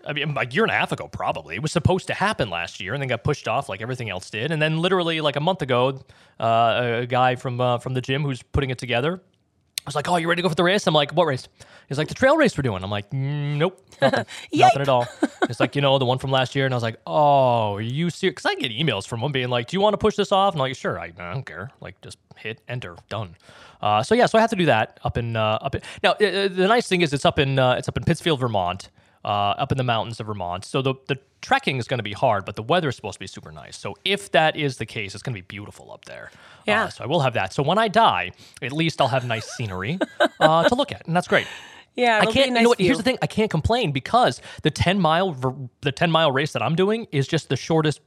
I 0.07 0.13
mean, 0.13 0.37
a 0.37 0.45
year 0.45 0.63
and 0.63 0.71
a 0.71 0.75
half 0.75 0.91
ago, 0.91 1.07
probably. 1.07 1.55
It 1.55 1.63
was 1.63 1.71
supposed 1.71 2.05
to 2.07 2.13
happen 2.13 2.51
last 2.51 2.79
year, 2.79 2.93
and 2.93 3.01
then 3.01 3.07
got 3.09 3.23
pushed 3.23 3.47
off 3.47 3.69
like 3.69 3.81
everything 3.81 4.09
else 4.11 4.29
did. 4.29 4.51
And 4.51 4.61
then, 4.61 4.77
literally, 4.77 5.19
like 5.19 5.35
a 5.35 5.39
month 5.39 5.63
ago, 5.63 5.99
uh, 6.39 6.99
a 7.01 7.05
guy 7.07 7.35
from 7.35 7.59
uh, 7.59 7.79
from 7.79 7.95
the 7.95 8.01
gym 8.01 8.21
who's 8.21 8.43
putting 8.43 8.69
it 8.69 8.77
together 8.77 9.21
I 9.85 9.89
was 9.89 9.95
like, 9.95 10.09
"Oh, 10.09 10.17
you 10.17 10.27
ready 10.27 10.41
to 10.41 10.43
go 10.43 10.49
for 10.49 10.55
the 10.55 10.63
race?" 10.63 10.87
I'm 10.87 10.93
like, 10.93 11.11
"What 11.11 11.25
race?" 11.25 11.47
He's 11.87 11.97
like, 11.97 12.07
"The 12.07 12.15
trail 12.15 12.37
race 12.37 12.57
we're 12.57 12.63
doing." 12.63 12.83
I'm 12.83 12.89
like, 12.89 13.09
mm, 13.11 13.57
"Nope, 13.57 13.85
nothing, 14.01 14.25
nothing 14.53 14.81
at 14.81 14.89
all." 14.89 15.07
It's 15.47 15.59
like, 15.59 15.75
you 15.75 15.81
know, 15.81 15.99
the 15.99 16.05
one 16.05 16.17
from 16.17 16.31
last 16.31 16.55
year, 16.55 16.65
and 16.65 16.73
I 16.73 16.77
was 16.77 16.83
like, 16.83 16.99
"Oh, 17.05 17.75
are 17.75 17.81
you 17.81 18.09
serious?" 18.09 18.35
Because 18.41 18.51
I 18.51 18.55
get 18.55 18.71
emails 18.71 19.07
from 19.07 19.21
them 19.21 19.31
being 19.31 19.49
like, 19.49 19.67
"Do 19.67 19.77
you 19.77 19.81
want 19.81 19.93
to 19.93 19.99
push 19.99 20.15
this 20.15 20.31
off?" 20.31 20.53
And 20.53 20.61
I'm 20.61 20.69
like, 20.69 20.75
"Sure, 20.75 20.99
I, 20.99 21.13
I 21.17 21.33
don't 21.33 21.45
care. 21.45 21.69
Like, 21.81 22.01
just 22.01 22.17
hit 22.35 22.61
enter, 22.67 22.95
done." 23.09 23.35
Uh, 23.81 24.01
so 24.01 24.15
yeah, 24.15 24.25
so 24.25 24.37
I 24.39 24.41
have 24.41 24.49
to 24.49 24.55
do 24.55 24.65
that 24.65 24.99
up 25.03 25.17
in 25.17 25.35
uh, 25.35 25.59
up 25.61 25.75
in, 25.75 25.81
now. 26.01 26.15
Uh, 26.19 26.25
uh, 26.25 26.47
the 26.47 26.67
nice 26.67 26.87
thing 26.87 27.01
is 27.01 27.13
it's 27.13 27.25
up 27.25 27.37
in 27.37 27.59
uh, 27.59 27.73
it's 27.73 27.87
up 27.87 27.97
in 27.97 28.03
Pittsfield, 28.03 28.39
Vermont. 28.39 28.89
Uh, 29.25 29.55
up 29.57 29.71
in 29.71 29.77
the 29.79 29.83
mountains 29.83 30.19
of 30.19 30.27
Vermont. 30.27 30.63
So 30.63 30.83
the, 30.83 30.93
the 31.07 31.17
trekking 31.41 31.77
is 31.77 31.87
going 31.87 31.97
to 31.97 32.03
be 32.03 32.13
hard, 32.13 32.45
but 32.45 32.55
the 32.55 32.61
weather 32.61 32.89
is 32.89 32.95
supposed 32.95 33.15
to 33.15 33.19
be 33.19 33.25
super 33.25 33.51
nice. 33.51 33.75
So 33.75 33.95
if 34.05 34.31
that 34.33 34.55
is 34.55 34.77
the 34.77 34.85
case, 34.85 35.15
it's 35.15 35.23
going 35.23 35.33
to 35.33 35.41
be 35.41 35.45
beautiful 35.47 35.91
up 35.91 36.05
there. 36.05 36.29
Yeah. 36.67 36.83
Uh, 36.83 36.89
so 36.89 37.03
I 37.03 37.07
will 37.07 37.21
have 37.21 37.33
that. 37.33 37.51
So 37.51 37.63
when 37.63 37.79
I 37.79 37.87
die, 37.87 38.33
at 38.61 38.71
least 38.71 39.01
I'll 39.01 39.07
have 39.07 39.25
nice 39.25 39.47
scenery 39.55 39.97
uh, 40.39 40.69
to 40.69 40.75
look 40.75 40.91
at, 40.91 41.07
and 41.07 41.15
that's 41.15 41.27
great. 41.27 41.47
yeah, 41.95 42.19
I 42.21 42.25
can't. 42.25 42.35
nice 42.35 42.45
you 42.57 42.63
know 42.63 42.69
what? 42.69 42.77
view. 42.77 42.85
Here's 42.85 42.97
the 42.97 43.03
thing. 43.03 43.17
I 43.23 43.25
can't 43.25 43.49
complain 43.49 43.91
because 43.91 44.41
the 44.61 44.69
ten 44.69 44.99
mile 44.99 45.31
the 45.81 45.91
ten 45.91 46.11
mile 46.11 46.31
race 46.31 46.53
that 46.53 46.61
I'm 46.61 46.75
doing 46.75 47.07
is 47.11 47.27
just 47.27 47.49
the 47.49 47.57
shortest 47.57 48.01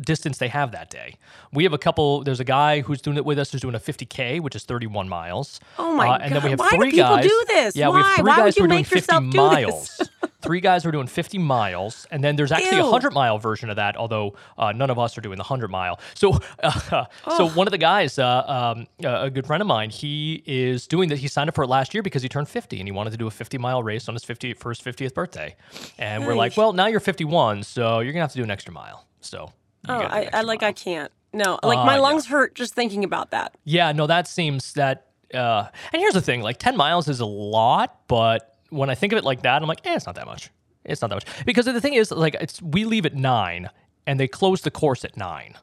distance 0.00 0.38
they 0.38 0.48
have 0.48 0.72
that 0.72 0.90
day. 0.90 1.16
We 1.52 1.64
have 1.64 1.72
a 1.72 1.78
couple. 1.78 2.22
There's 2.24 2.40
a 2.40 2.44
guy 2.44 2.80
who's 2.80 3.00
doing 3.00 3.16
it 3.16 3.24
with 3.24 3.38
us 3.38 3.52
who's 3.52 3.60
doing 3.60 3.74
a 3.74 3.80
50k, 3.80 4.40
which 4.40 4.56
is 4.56 4.64
31 4.64 5.08
miles. 5.08 5.60
Oh 5.78 5.94
my 5.94 6.08
Uh, 6.08 6.18
And 6.18 6.34
then 6.34 6.42
we 6.42 6.50
have 6.50 6.58
God. 6.58 6.64
Why 6.64 6.70
do 6.70 6.76
three 6.78 6.90
people 6.90 7.16
guys. 7.16 7.24
do 7.24 7.44
this? 7.48 7.76
Yeah, 7.76 7.88
we 7.90 8.00
have 8.00 8.14
three 8.16 8.24
Why 8.24 8.36
guys 8.36 8.56
who 8.56 8.64
are 8.64 8.68
doing 8.68 8.84
50 8.84 9.14
do 9.14 9.20
miles. 9.20 10.00
three 10.42 10.60
guys 10.60 10.82
who 10.82 10.90
are 10.90 10.92
doing 10.92 11.06
50 11.06 11.38
miles, 11.38 12.06
and 12.10 12.22
then 12.22 12.36
there's 12.36 12.52
actually 12.52 12.78
a 12.78 12.82
100 12.82 13.12
mile 13.12 13.38
version 13.38 13.70
of 13.70 13.76
that. 13.76 13.96
Although 13.96 14.34
uh, 14.58 14.72
none 14.72 14.90
of 14.90 14.98
us 14.98 15.16
are 15.16 15.20
doing 15.20 15.36
the 15.36 15.42
100 15.44 15.70
mile. 15.70 15.98
So, 16.14 16.38
uh, 16.62 17.04
so 17.36 17.48
one 17.50 17.66
of 17.66 17.70
the 17.70 17.78
guys, 17.78 18.18
uh, 18.18 18.74
um, 18.76 18.86
uh, 19.04 19.22
a 19.22 19.30
good 19.30 19.46
friend 19.46 19.60
of 19.60 19.66
mine, 19.66 19.90
he 19.90 20.42
is 20.46 20.86
doing 20.86 21.08
that. 21.10 21.18
He 21.18 21.28
signed 21.28 21.48
up 21.48 21.54
for 21.54 21.64
it 21.64 21.68
last 21.68 21.94
year 21.94 22.02
because 22.02 22.22
he 22.22 22.28
turned 22.28 22.48
50 22.48 22.78
and 22.80 22.86
he 22.88 22.92
wanted 22.92 23.10
to 23.10 23.16
do 23.16 23.26
a 23.26 23.30
50 23.30 23.58
mile 23.58 23.82
race 23.82 24.08
on 24.08 24.14
his 24.14 24.24
50 24.24 24.54
for 24.54 24.70
his 24.70 24.80
50th 24.80 25.14
birthday. 25.14 25.56
And 25.98 26.26
we're 26.26 26.34
like, 26.36 26.56
well, 26.56 26.72
now 26.72 26.86
you're 26.86 27.00
51, 27.00 27.62
so 27.62 28.00
you're 28.00 28.12
gonna 28.12 28.22
have 28.24 28.32
to 28.32 28.38
do 28.38 28.44
an 28.44 28.50
extra 28.50 28.72
mile. 28.72 29.06
So. 29.20 29.52
Oh, 29.88 30.00
gotta 30.02 30.08
do 30.08 30.26
an 30.28 30.34
I, 30.34 30.38
I 30.38 30.42
like 30.42 30.60
mile. 30.62 30.68
I 30.70 30.72
can't. 30.72 31.12
No, 31.32 31.58
like 31.62 31.78
my 31.78 31.94
Uh, 31.94 31.96
yeah. 31.96 32.00
lungs 32.02 32.26
hurt 32.26 32.54
just 32.54 32.74
thinking 32.74 33.02
about 33.04 33.30
that. 33.32 33.56
Yeah, 33.64 33.92
no, 33.92 34.06
that 34.06 34.28
seems 34.28 34.72
that. 34.74 35.08
Uh, 35.32 35.66
and 35.92 36.00
here's 36.00 36.14
the 36.14 36.20
thing: 36.22 36.42
like 36.42 36.58
ten 36.58 36.76
miles 36.76 37.08
is 37.08 37.20
a 37.20 37.26
lot, 37.26 38.00
but 38.08 38.56
when 38.70 38.88
I 38.90 38.94
think 38.94 39.12
of 39.12 39.18
it 39.18 39.24
like 39.24 39.42
that, 39.42 39.60
I'm 39.62 39.68
like, 39.68 39.84
eh, 39.84 39.94
it's 39.94 40.06
not 40.06 40.14
that 40.14 40.26
much. 40.26 40.50
It's 40.84 41.00
not 41.00 41.08
that 41.10 41.16
much 41.16 41.26
because 41.46 41.64
the 41.64 41.80
thing 41.80 41.94
is, 41.94 42.10
like, 42.10 42.34
it's 42.40 42.60
we 42.62 42.84
leave 42.84 43.04
at 43.06 43.14
nine, 43.14 43.70
and 44.06 44.20
they 44.20 44.28
close 44.28 44.60
the 44.60 44.70
course 44.70 45.04
at 45.04 45.16
nine. 45.16 45.54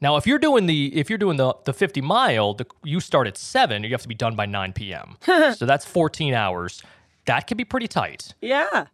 Now, 0.00 0.16
if 0.16 0.26
you're 0.26 0.38
doing 0.38 0.64
the 0.66 0.96
if 0.98 1.10
you're 1.10 1.18
doing 1.18 1.36
the 1.36 1.52
the 1.66 1.74
50 1.74 2.00
mile, 2.00 2.54
the, 2.54 2.64
you 2.82 3.00
start 3.00 3.26
at 3.26 3.36
seven. 3.36 3.84
You 3.84 3.90
have 3.90 4.00
to 4.02 4.08
be 4.08 4.14
done 4.14 4.34
by 4.36 4.46
9 4.46 4.72
p.m. 4.72 5.16
so 5.54 5.66
that's 5.66 5.84
14 5.84 6.32
hours. 6.32 6.82
That 7.26 7.46
can 7.46 7.58
be 7.58 7.64
pretty 7.66 7.88
tight. 7.88 8.32
Yeah. 8.40 8.86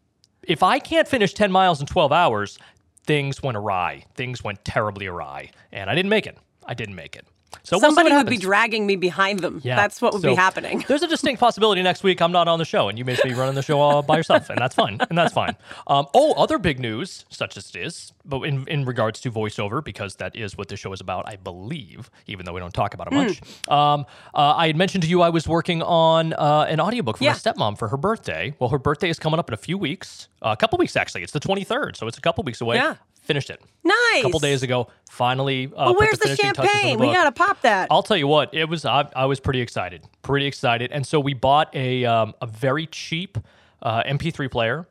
If 0.43 0.63
I 0.65 0.81
can't 0.81 1.07
finish 1.07 1.33
10 1.35 1.53
miles 1.53 1.81
in 1.81 1.87
12 1.87 2.11
hours, 2.13 2.59
things 3.07 3.43
went 3.43 3.57
awry. 3.57 4.05
Things 4.15 4.45
went 4.45 4.65
terribly 4.65 5.07
awry, 5.07 5.51
and 5.73 5.89
I 5.89 5.95
didn't 5.95 6.11
make 6.11 6.27
it. 6.27 6.39
I 6.67 6.75
didn't 6.75 6.97
make 6.97 7.17
it. 7.17 7.27
So 7.63 7.77
we'll 7.77 7.81
Somebody 7.81 8.15
would 8.15 8.29
be 8.29 8.37
dragging 8.39 8.87
me 8.87 8.95
behind 8.97 9.41
them. 9.41 9.61
Yeah. 9.65 9.75
That's 9.77 10.01
what 10.01 10.13
would 10.13 10.23
be 10.23 10.35
happening. 10.35 10.85
There's 10.87 11.03
a 11.03 11.09
distinct 11.09 11.41
possibility 11.41 11.83
next 11.83 12.03
week 12.05 12.21
I'm 12.23 12.31
not 12.31 12.47
on 12.49 12.59
the 12.59 12.65
show 12.65 12.89
and 12.89 12.97
you 12.99 13.05
may 13.05 13.17
be 13.25 13.35
running 13.35 13.55
the 13.55 13.63
show 13.63 13.81
all 13.81 14.03
by 14.03 14.17
yourself, 14.17 14.51
and 14.51 14.59
that's 14.59 14.75
fine. 14.75 14.99
And 15.09 15.19
that's 15.19 15.33
fine. 15.33 15.57
Um, 15.87 16.07
oh, 16.15 16.33
other 16.35 16.59
big 16.59 16.79
news, 16.79 17.25
such 17.29 17.57
as 17.57 17.71
it 17.71 17.77
is, 17.77 18.13
but 18.25 18.43
in, 18.43 18.67
in 18.69 18.85
regards 18.85 19.21
to 19.23 19.33
voiceover, 19.33 19.83
because 19.83 20.17
that 20.17 20.37
is 20.37 20.57
what 20.57 20.69
the 20.69 20.77
show 20.77 20.93
is 20.93 21.01
about, 21.01 21.29
I 21.29 21.37
believe, 21.37 22.11
even 22.27 22.45
though 22.47 22.53
we 22.53 22.61
don't 22.61 22.75
talk 22.75 22.95
about 22.95 23.09
it 23.09 23.15
much. 23.15 23.41
Hmm. 23.67 23.73
Um, 23.73 24.07
uh, 24.35 24.55
I 24.57 24.69
had 24.69 24.77
mentioned 24.77 25.03
to 25.05 25.09
you 25.09 25.23
I 25.23 25.31
was 25.31 25.49
working 25.49 25.83
on 25.83 26.35
uh, 26.35 26.67
an 26.69 26.79
audiobook 26.81 27.19
for 27.19 27.25
Yeah. 27.25 27.33
my 27.33 27.37
stepmom 27.39 27.79
for 27.79 27.89
her 27.89 27.97
birthday. 27.97 28.55
Well, 28.59 28.71
her 28.71 28.79
birthday 28.79 29.09
is 29.09 29.19
coming 29.19 29.39
up 29.41 29.49
in 29.51 29.55
a 29.55 29.59
few 29.59 29.79
weeks, 29.79 30.29
uh, 30.43 30.51
a 30.51 30.57
couple 30.57 30.79
weeks 30.79 30.95
actually. 30.97 31.23
It's 31.23 31.33
the 31.33 31.41
23rd, 31.41 31.97
so 31.97 32.07
it's 32.07 32.19
a 32.19 32.21
couple 32.21 32.45
weeks 32.45 32.61
away. 32.61 32.77
Yeah. 32.77 32.97
Finished 33.27 33.51
it. 33.51 33.61
Nice. 33.83 33.97
A 34.21 34.23
couple 34.23 34.39
days 34.39 34.63
ago, 34.63 34.87
finally. 35.11 35.67
Uh, 35.67 35.71
Well, 35.77 35.95
put 35.95 35.99
where's 35.99 36.19
the, 36.21 36.29
the 36.29 36.37
champagne? 36.37 36.99
We 36.99 37.07
gotta 37.09 37.33
pop 37.33 37.61
that. 37.63 37.89
I'll 37.91 38.05
tell 38.05 38.17
you 38.17 38.29
what, 38.29 38.55
it 38.55 38.69
was. 38.69 38.85
I, 38.85 39.09
I 39.17 39.27
was 39.27 39.41
pretty 39.41 39.61
excited, 39.61 40.05
pretty 40.23 40.47
excited, 40.47 40.93
and 40.93 41.05
so 41.05 41.19
we 41.19 41.35
bought 41.35 41.75
a 41.75 42.05
um, 42.05 42.35
a 42.41 42.47
very 42.47 42.87
cheap 42.87 43.37
uh, 43.83 44.05
MP3 44.05 44.49
player, 44.49 44.87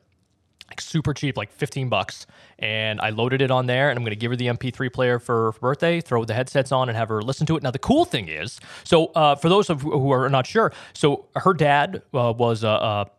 like 0.69 0.81
super 0.81 1.13
cheap, 1.13 1.37
like 1.37 1.49
fifteen 1.49 1.87
bucks, 1.87 2.27
and 2.59 2.99
I 2.99 3.11
loaded 3.11 3.41
it 3.41 3.51
on 3.51 3.67
there, 3.67 3.89
and 3.89 3.97
I'm 3.97 4.03
going 4.03 4.11
to 4.11 4.17
give 4.17 4.31
her 4.31 4.35
the 4.35 4.47
MP3 4.47 4.91
player 4.91 5.17
for, 5.17 5.53
for 5.53 5.59
birthday, 5.61 6.01
throw 6.01 6.25
the 6.25 6.33
headsets 6.33 6.73
on, 6.73 6.89
and 6.89 6.97
have 6.97 7.07
her 7.07 7.21
listen 7.21 7.45
to 7.47 7.55
it. 7.55 7.63
Now 7.63 7.71
the 7.71 7.79
cool 7.79 8.03
thing 8.03 8.27
is, 8.27 8.59
so 8.83 9.07
uh, 9.15 9.35
for 9.35 9.47
those 9.47 9.69
of 9.69 9.81
who 9.81 10.11
are 10.11 10.29
not 10.29 10.45
sure, 10.45 10.73
so 10.93 11.27
her 11.37 11.53
dad 11.53 12.01
uh, 12.13 12.33
was 12.35 12.65
a, 12.65 13.09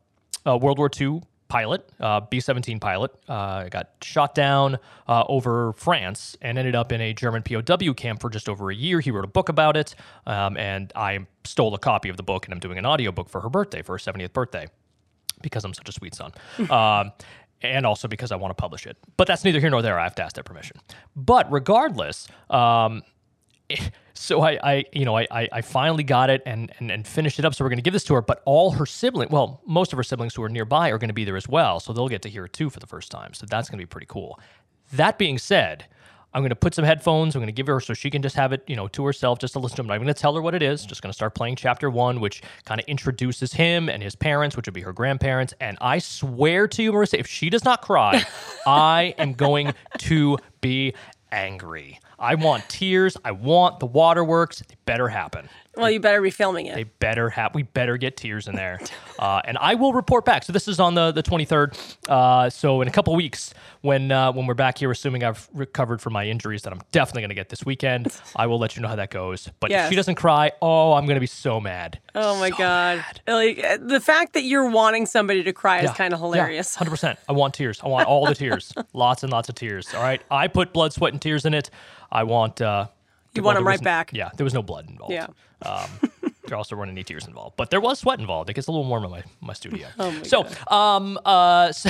a 0.44 0.58
World 0.58 0.76
War 0.76 0.90
II 1.00 1.22
pilot, 1.48 1.88
uh, 2.00 2.20
B 2.20 2.40
17 2.40 2.80
pilot, 2.80 3.12
uh, 3.28 3.68
got 3.68 3.90
shot 4.02 4.34
down 4.34 4.78
uh, 5.08 5.24
over 5.28 5.72
France 5.74 6.36
and 6.42 6.58
ended 6.58 6.74
up 6.74 6.92
in 6.92 7.00
a 7.00 7.12
German 7.12 7.42
POW 7.42 7.92
camp 7.94 8.20
for 8.20 8.30
just 8.30 8.48
over 8.48 8.70
a 8.70 8.74
year. 8.74 9.00
He 9.00 9.10
wrote 9.10 9.24
a 9.24 9.28
book 9.28 9.48
about 9.48 9.76
it, 9.76 9.94
um, 10.26 10.56
and 10.56 10.92
I 10.96 11.26
stole 11.44 11.74
a 11.74 11.78
copy 11.78 12.08
of 12.08 12.16
the 12.16 12.22
book 12.22 12.46
and 12.46 12.54
I'm 12.54 12.60
doing 12.60 12.78
an 12.78 12.86
audiobook 12.86 13.28
for 13.28 13.40
her 13.40 13.48
birthday, 13.48 13.82
for 13.82 13.92
her 13.92 13.98
70th 13.98 14.32
birthday, 14.32 14.66
because 15.42 15.64
I'm 15.64 15.74
such 15.74 15.88
a 15.88 15.92
sweet 15.92 16.14
son. 16.14 16.32
um, 16.70 17.12
and 17.62 17.86
also 17.86 18.06
because 18.06 18.32
I 18.32 18.36
want 18.36 18.50
to 18.50 18.60
publish 18.60 18.86
it. 18.86 18.96
But 19.16 19.26
that's 19.26 19.44
neither 19.44 19.60
here 19.60 19.70
nor 19.70 19.80
there. 19.82 19.98
I 19.98 20.04
have 20.04 20.14
to 20.16 20.22
ask 20.22 20.34
their 20.34 20.44
permission. 20.44 20.78
But 21.14 21.50
regardless, 21.50 22.28
um, 22.50 23.02
so 24.16 24.42
I, 24.42 24.58
I 24.62 24.84
you 24.92 25.04
know, 25.04 25.16
I, 25.16 25.26
I 25.30 25.48
I 25.52 25.60
finally 25.62 26.04
got 26.04 26.30
it 26.30 26.42
and, 26.46 26.72
and 26.78 26.90
and 26.90 27.06
finished 27.06 27.38
it 27.38 27.44
up. 27.44 27.54
So 27.54 27.64
we're 27.64 27.70
going 27.70 27.78
to 27.78 27.82
give 27.82 27.92
this 27.92 28.04
to 28.04 28.14
her. 28.14 28.22
But 28.22 28.42
all 28.44 28.72
her 28.72 28.86
siblings, 28.86 29.30
well, 29.30 29.60
most 29.66 29.92
of 29.92 29.96
her 29.96 30.02
siblings 30.02 30.34
who 30.34 30.42
are 30.42 30.48
nearby 30.48 30.90
are 30.90 30.98
going 30.98 31.08
to 31.08 31.14
be 31.14 31.24
there 31.24 31.36
as 31.36 31.48
well. 31.48 31.80
So 31.80 31.92
they'll 31.92 32.08
get 32.08 32.22
to 32.22 32.28
hear 32.28 32.44
it 32.46 32.52
too 32.52 32.70
for 32.70 32.80
the 32.80 32.86
first 32.86 33.10
time. 33.10 33.34
So 33.34 33.46
that's 33.48 33.68
going 33.68 33.78
to 33.78 33.82
be 33.82 33.88
pretty 33.88 34.06
cool. 34.08 34.40
That 34.92 35.18
being 35.18 35.38
said, 35.38 35.86
I'm 36.36 36.42
going 36.42 36.50
to 36.50 36.56
put 36.56 36.74
some 36.74 36.84
headphones. 36.84 37.34
I'm 37.34 37.40
going 37.40 37.46
to 37.46 37.52
give 37.52 37.66
her 37.66 37.80
so 37.80 37.94
she 37.94 38.10
can 38.10 38.20
just 38.20 38.36
have 38.36 38.52
it, 38.52 38.62
you 38.66 38.76
know, 38.76 38.88
to 38.88 39.04
herself, 39.06 39.38
just 39.38 39.54
to 39.54 39.58
listen 39.58 39.76
to 39.76 39.82
him. 39.82 39.90
I'm 39.90 40.02
going 40.02 40.12
to 40.12 40.20
tell 40.20 40.34
her 40.34 40.42
what 40.42 40.54
it 40.54 40.62
is. 40.62 40.84
Just 40.84 41.00
going 41.00 41.10
to 41.10 41.14
start 41.14 41.34
playing 41.34 41.56
chapter 41.56 41.88
one, 41.88 42.20
which 42.20 42.42
kind 42.66 42.78
of 42.78 42.86
introduces 42.86 43.54
him 43.54 43.88
and 43.88 44.02
his 44.02 44.14
parents, 44.14 44.54
which 44.54 44.66
would 44.66 44.74
be 44.74 44.82
her 44.82 44.92
grandparents. 44.92 45.54
And 45.60 45.78
I 45.80 45.98
swear 45.98 46.68
to 46.68 46.82
you, 46.82 46.92
Marissa, 46.92 47.18
if 47.18 47.26
she 47.26 47.48
does 47.48 47.64
not 47.64 47.80
cry, 47.80 48.22
I 48.66 49.14
am 49.16 49.32
going 49.32 49.72
to 49.98 50.36
be 50.60 50.92
angry. 51.36 52.00
I 52.18 52.34
want 52.34 52.68
tears. 52.68 53.16
I 53.24 53.32
want 53.32 53.78
the 53.78 53.86
waterworks. 53.86 54.62
Better 54.86 55.08
happen. 55.08 55.48
Well, 55.76 55.90
you 55.90 56.00
better 56.00 56.22
be 56.22 56.30
filming 56.30 56.64
it. 56.66 56.74
They 56.74 56.84
better 56.84 57.28
have. 57.28 57.54
We 57.54 57.62
better 57.64 57.98
get 57.98 58.16
tears 58.16 58.48
in 58.48 58.54
there, 58.56 58.80
uh, 59.18 59.42
and 59.44 59.58
I 59.58 59.74
will 59.74 59.92
report 59.92 60.24
back. 60.24 60.42
So 60.44 60.52
this 60.54 60.68
is 60.68 60.80
on 60.80 60.94
the 60.94 61.12
the 61.12 61.22
twenty 61.22 61.44
third. 61.44 61.76
Uh, 62.08 62.48
so 62.48 62.80
in 62.80 62.88
a 62.88 62.90
couple 62.90 63.14
weeks, 63.14 63.52
when 63.82 64.10
uh, 64.10 64.32
when 64.32 64.46
we're 64.46 64.54
back 64.54 64.78
here, 64.78 64.90
assuming 64.90 65.22
I've 65.22 65.46
recovered 65.52 66.00
from 66.00 66.14
my 66.14 66.24
injuries 66.26 66.62
that 66.62 66.72
I'm 66.72 66.80
definitely 66.92 67.22
going 67.22 67.28
to 67.28 67.34
get 67.34 67.50
this 67.50 67.66
weekend, 67.66 68.18
I 68.36 68.46
will 68.46 68.58
let 68.58 68.74
you 68.74 68.80
know 68.80 68.88
how 68.88 68.96
that 68.96 69.10
goes. 69.10 69.50
But 69.60 69.70
if 69.70 69.90
she 69.90 69.96
doesn't 69.96 70.14
cry, 70.14 70.52
oh, 70.62 70.94
I'm 70.94 71.04
going 71.04 71.16
to 71.16 71.20
be 71.20 71.26
so 71.26 71.60
mad. 71.60 72.00
oh 72.14 72.38
my 72.40 72.48
So 72.48 72.56
god! 72.56 73.04
Like 73.26 73.62
uh, 73.62 73.76
the 73.78 74.00
fact 74.00 74.32
that 74.32 74.44
you're 74.44 74.70
wanting 74.70 75.04
somebody 75.04 75.42
to 75.42 75.52
cry 75.52 75.80
is 75.82 75.90
kind 75.90 76.14
of 76.14 76.20
hilarious. 76.20 76.74
Hundred 76.74 76.90
percent. 76.92 77.18
I 77.28 77.32
want 77.32 77.52
tears. 77.52 77.80
I 77.84 77.88
want 77.88 78.08
all 78.08 78.24
the 78.24 78.34
tears. 78.34 78.72
lots 78.94 79.22
and 79.24 79.30
lots 79.30 79.50
of 79.50 79.54
tears. 79.56 79.92
All 79.92 80.02
right. 80.02 80.22
I 80.30 80.48
put 80.48 80.72
blood, 80.72 80.94
sweat, 80.94 81.12
and 81.12 81.20
tears 81.20 81.44
in 81.44 81.52
it. 81.52 81.68
I 82.10 82.22
want. 82.22 82.62
Uh, 82.62 82.86
You 83.36 83.42
want 83.42 83.58
'em 83.58 83.64
there 83.64 83.70
right 83.72 83.82
back. 83.82 84.12
Yeah. 84.12 84.30
There 84.36 84.44
was 84.44 84.54
no 84.54 84.62
blood 84.62 84.88
involved. 84.88 85.12
Yeah. 85.12 85.26
Um, 85.64 85.88
there 86.46 86.56
also 86.58 86.76
weren't 86.76 86.90
any 86.90 87.02
tears 87.02 87.26
involved, 87.26 87.56
but 87.56 87.70
there 87.70 87.80
was 87.80 87.98
sweat 87.98 88.20
involved. 88.20 88.50
It 88.50 88.52
gets 88.52 88.66
a 88.66 88.70
little 88.70 88.84
warm 88.86 89.04
in 89.04 89.10
my 89.10 89.22
my 89.40 89.54
studio. 89.54 89.88
Oh 89.98 90.10
my 90.10 90.22
so, 90.22 90.46
um, 90.68 91.18
uh, 91.24 91.72
so, 91.82 91.88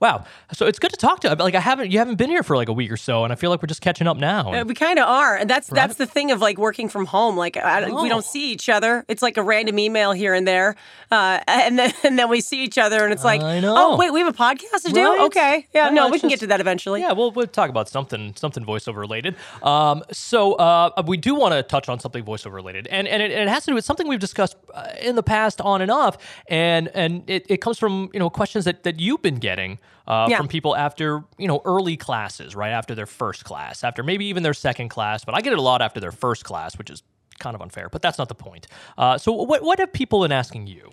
wow. 0.00 0.24
So 0.52 0.66
it's 0.66 0.78
good 0.78 0.90
to 0.90 0.96
talk 0.96 1.20
to. 1.20 1.34
Like 1.34 1.54
I 1.54 1.60
haven't, 1.60 1.90
you 1.90 1.98
haven't 1.98 2.16
been 2.16 2.30
here 2.30 2.42
for 2.42 2.56
like 2.56 2.68
a 2.68 2.72
week 2.72 2.90
or 2.92 2.96
so, 2.96 3.24
and 3.24 3.32
I 3.32 3.36
feel 3.36 3.50
like 3.50 3.62
we're 3.62 3.66
just 3.68 3.80
catching 3.80 4.06
up 4.06 4.16
now. 4.16 4.52
Uh, 4.52 4.64
We 4.64 4.74
kind 4.74 4.98
of 4.98 5.08
are, 5.08 5.36
and 5.36 5.48
that's 5.48 5.68
that's 5.68 5.96
the 5.96 6.06
thing 6.06 6.30
of 6.30 6.40
like 6.40 6.58
working 6.58 6.88
from 6.88 7.06
home. 7.06 7.36
Like 7.36 7.56
I, 7.56 7.86
we 7.86 7.92
Oh. 7.92 8.08
don't 8.08 8.24
see 8.24 8.52
each 8.52 8.68
other. 8.68 9.04
It's 9.08 9.22
like 9.22 9.36
a 9.36 9.42
random 9.42 9.78
email 9.78 10.12
here 10.12 10.34
and 10.34 10.46
there, 10.46 10.76
uh, 11.10 11.40
and 11.48 11.78
then 11.78 11.92
and 12.04 12.18
then 12.18 12.28
we 12.28 12.40
see 12.40 12.62
each 12.62 12.78
other, 12.78 13.02
and 13.04 13.12
it's 13.12 13.24
like, 13.24 13.40
oh 13.42 13.96
wait, 13.96 14.12
we 14.12 14.20
have 14.20 14.28
a 14.32 14.36
podcast 14.36 14.82
to 14.84 14.92
do. 14.92 15.02
Right? 15.04 15.20
Okay, 15.26 15.66
yeah, 15.74 15.86
Yeah, 15.86 15.90
no, 15.90 16.08
we 16.08 16.18
can 16.18 16.28
get 16.28 16.40
to 16.40 16.46
that 16.48 16.60
eventually. 16.60 17.00
Yeah, 17.00 17.12
we'll, 17.12 17.30
we'll 17.32 17.46
talk 17.46 17.70
about 17.70 17.88
something 17.88 18.34
something 18.36 18.64
voiceover 18.64 18.96
related. 18.96 19.34
Um, 19.62 20.02
so 20.12 20.54
uh, 20.54 21.02
we 21.06 21.16
do 21.16 21.34
want 21.34 21.54
to 21.54 21.62
touch 21.62 21.88
on 21.88 22.00
something 22.00 22.24
voiceover 22.24 22.54
related, 22.54 22.86
and 22.88 23.08
and 23.08 23.22
it, 23.22 23.30
it 23.30 23.48
has 23.48 23.64
to 23.64 23.70
do 23.70 23.74
with 23.74 23.84
something 23.84 24.08
we've 24.08 24.20
discussed 24.20 24.56
uh, 24.74 24.88
in 25.00 25.16
the 25.16 25.22
past 25.22 25.60
on 25.60 25.80
and 25.82 25.90
off, 25.90 26.16
and 26.48 26.88
and 26.94 27.28
it, 27.28 27.46
it 27.48 27.60
comes 27.60 27.78
from 27.78 28.10
you 28.12 28.18
know 28.18 28.30
questions 28.30 28.64
that, 28.66 28.82
that 28.84 29.00
you've 29.00 29.22
been 29.22 29.36
getting 29.36 29.78
uh, 30.06 30.26
Yeah. 30.30 30.36
from 30.38 30.48
people 30.48 30.76
after 30.76 31.24
you 31.38 31.48
know 31.48 31.60
early 31.64 31.96
classes, 31.96 32.54
right 32.54 32.72
after 32.72 32.94
their 32.94 33.06
first 33.06 33.44
class, 33.44 33.84
after 33.84 34.02
maybe 34.02 34.26
even 34.26 34.42
their 34.42 34.54
second 34.54 34.88
class, 34.88 35.24
but 35.24 35.34
I 35.34 35.40
get 35.40 35.52
it 35.52 35.58
a 35.58 35.62
lot 35.62 35.82
after 35.82 36.00
their 36.00 36.12
first 36.12 36.44
class, 36.44 36.78
which 36.78 36.90
is 36.90 37.02
kind 37.38 37.54
of 37.54 37.60
unfair, 37.60 37.88
but 37.90 38.00
that's 38.02 38.18
not 38.18 38.28
the 38.28 38.34
point. 38.34 38.66
Uh, 38.96 39.18
so 39.18 39.32
what 39.32 39.62
what 39.62 39.78
have 39.78 39.92
people 39.92 40.22
been 40.22 40.32
asking 40.32 40.66
you? 40.66 40.90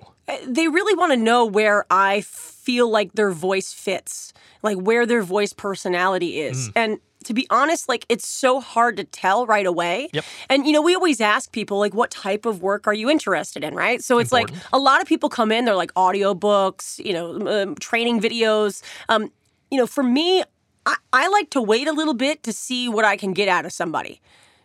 they 0.48 0.68
really 0.70 0.96
want 0.96 1.12
to 1.12 1.18
know 1.18 1.46
where 1.46 1.86
I 1.92 2.22
feel 2.22 2.90
like 2.90 3.14
their 3.14 3.32
voice 3.32 3.74
fits, 3.74 4.34
like 4.62 4.78
where 4.78 5.06
their 5.06 5.22
voice 5.22 5.52
personality 5.52 6.40
is. 6.40 6.70
Mm. 6.70 6.72
And 6.76 7.00
to 7.26 7.34
be 7.34 7.48
honest, 7.50 7.90
like 7.90 8.06
it's 8.10 8.28
so 8.28 8.60
hard 8.60 8.98
to 8.98 9.04
tell 9.04 9.46
right 9.46 9.66
away. 9.66 10.10
Yep. 10.14 10.26
And 10.50 10.66
you 10.66 10.72
know, 10.72 10.82
we 10.82 10.96
always 10.96 11.22
ask 11.22 11.52
people 11.52 11.80
like 11.80 11.94
what 11.94 12.12
type 12.12 12.46
of 12.46 12.62
work 12.62 12.88
are 12.88 12.94
you 12.94 13.10
interested 13.10 13.64
in, 13.64 13.76
right? 13.76 14.04
So 14.04 14.20
it's 14.20 14.32
like 14.32 14.50
a 14.72 14.80
lot 14.80 15.02
of 15.02 15.08
people 15.08 15.30
come 15.30 15.52
in, 15.52 15.66
they're 15.66 15.76
like 15.76 15.94
audiobooks, 15.94 17.04
you 17.04 17.14
know, 17.14 17.64
um, 17.64 17.76
training 17.76 18.22
videos. 18.22 18.82
Um, 19.10 19.32
you 19.72 19.78
know, 19.78 19.88
for 19.88 20.04
me, 20.04 20.44
I, 20.86 20.96
I 21.12 21.28
like 21.30 21.50
to 21.52 21.62
wait 21.62 21.88
a 21.88 21.94
little 21.94 22.14
bit 22.14 22.44
to 22.44 22.54
see 22.54 22.90
what 22.90 23.06
I 23.06 23.18
can 23.18 23.34
get 23.34 23.48
out 23.48 23.66
of 23.66 23.72
somebody. 23.72 24.22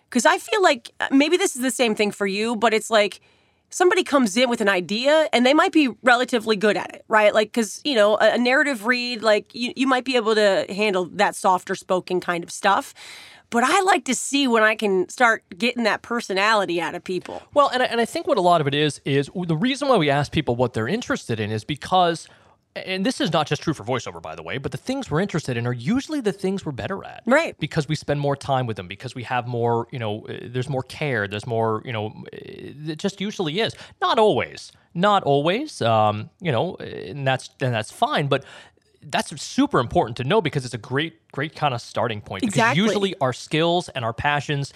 Because 0.08 0.24
I 0.26 0.38
feel 0.38 0.62
like 0.62 0.90
uh, 1.00 1.08
maybe 1.10 1.36
this 1.36 1.54
is 1.54 1.62
the 1.62 1.70
same 1.70 1.94
thing 1.94 2.10
for 2.10 2.26
you, 2.26 2.56
but 2.56 2.72
it's 2.72 2.90
like 2.90 3.20
somebody 3.70 4.02
comes 4.02 4.36
in 4.36 4.48
with 4.48 4.60
an 4.60 4.68
idea 4.68 5.28
and 5.32 5.44
they 5.44 5.54
might 5.54 5.72
be 5.72 5.88
relatively 6.02 6.56
good 6.56 6.76
at 6.76 6.94
it, 6.94 7.04
right? 7.08 7.34
Like, 7.34 7.48
because, 7.48 7.80
you 7.84 7.94
know, 7.94 8.16
a, 8.18 8.34
a 8.34 8.38
narrative 8.38 8.86
read, 8.86 9.22
like, 9.22 9.54
you, 9.54 9.72
you 9.76 9.86
might 9.86 10.04
be 10.04 10.16
able 10.16 10.34
to 10.34 10.66
handle 10.68 11.06
that 11.12 11.34
softer 11.36 11.74
spoken 11.74 12.20
kind 12.20 12.42
of 12.42 12.50
stuff. 12.50 12.94
But 13.50 13.64
I 13.64 13.80
like 13.82 14.04
to 14.04 14.14
see 14.14 14.46
when 14.46 14.62
I 14.62 14.74
can 14.74 15.08
start 15.08 15.42
getting 15.56 15.84
that 15.84 16.02
personality 16.02 16.80
out 16.80 16.94
of 16.94 17.02
people. 17.02 17.40
Well, 17.54 17.70
and 17.72 17.82
I, 17.82 17.86
and 17.86 18.00
I 18.00 18.04
think 18.04 18.26
what 18.26 18.36
a 18.36 18.42
lot 18.42 18.60
of 18.60 18.66
it 18.66 18.74
is 18.74 19.00
is 19.06 19.30
the 19.34 19.56
reason 19.56 19.88
why 19.88 19.96
we 19.96 20.10
ask 20.10 20.32
people 20.32 20.54
what 20.54 20.74
they're 20.74 20.88
interested 20.88 21.40
in 21.40 21.50
is 21.50 21.64
because, 21.64 22.28
and 22.86 23.06
this 23.06 23.20
is 23.20 23.32
not 23.32 23.46
just 23.46 23.62
true 23.62 23.74
for 23.74 23.84
voiceover, 23.84 24.20
by 24.20 24.34
the 24.34 24.42
way, 24.42 24.58
but 24.58 24.72
the 24.72 24.78
things 24.78 25.10
we're 25.10 25.20
interested 25.20 25.56
in 25.56 25.66
are 25.66 25.72
usually 25.72 26.20
the 26.20 26.32
things 26.32 26.64
we're 26.64 26.72
better 26.72 27.04
at, 27.04 27.22
Right. 27.26 27.58
Because 27.58 27.88
we 27.88 27.94
spend 27.94 28.20
more 28.20 28.36
time 28.36 28.66
with 28.66 28.76
them, 28.76 28.88
because 28.88 29.14
we 29.14 29.22
have 29.24 29.46
more, 29.46 29.88
you 29.90 29.98
know, 29.98 30.26
uh, 30.26 30.38
there's 30.44 30.68
more 30.68 30.82
care, 30.82 31.28
there's 31.28 31.46
more, 31.46 31.82
you 31.84 31.92
know, 31.92 32.08
uh, 32.32 32.36
it 32.92 32.98
just 32.98 33.20
usually 33.20 33.60
is. 33.60 33.74
Not 34.00 34.18
always, 34.18 34.72
not 34.94 35.22
always, 35.22 35.82
um, 35.82 36.30
you 36.40 36.52
know, 36.52 36.76
and 36.76 37.26
that's 37.26 37.50
and 37.60 37.74
that's 37.74 37.92
fine, 37.92 38.28
but. 38.28 38.44
That's 39.00 39.40
super 39.40 39.78
important 39.78 40.16
to 40.16 40.24
know 40.24 40.42
because 40.42 40.64
it's 40.64 40.74
a 40.74 40.78
great, 40.78 41.30
great 41.30 41.54
kind 41.54 41.72
of 41.72 41.80
starting 41.80 42.20
point. 42.20 42.42
Exactly. 42.42 42.82
Because 42.82 42.92
usually 42.92 43.14
our 43.20 43.32
skills 43.32 43.88
and 43.90 44.04
our 44.04 44.12
passions 44.12 44.74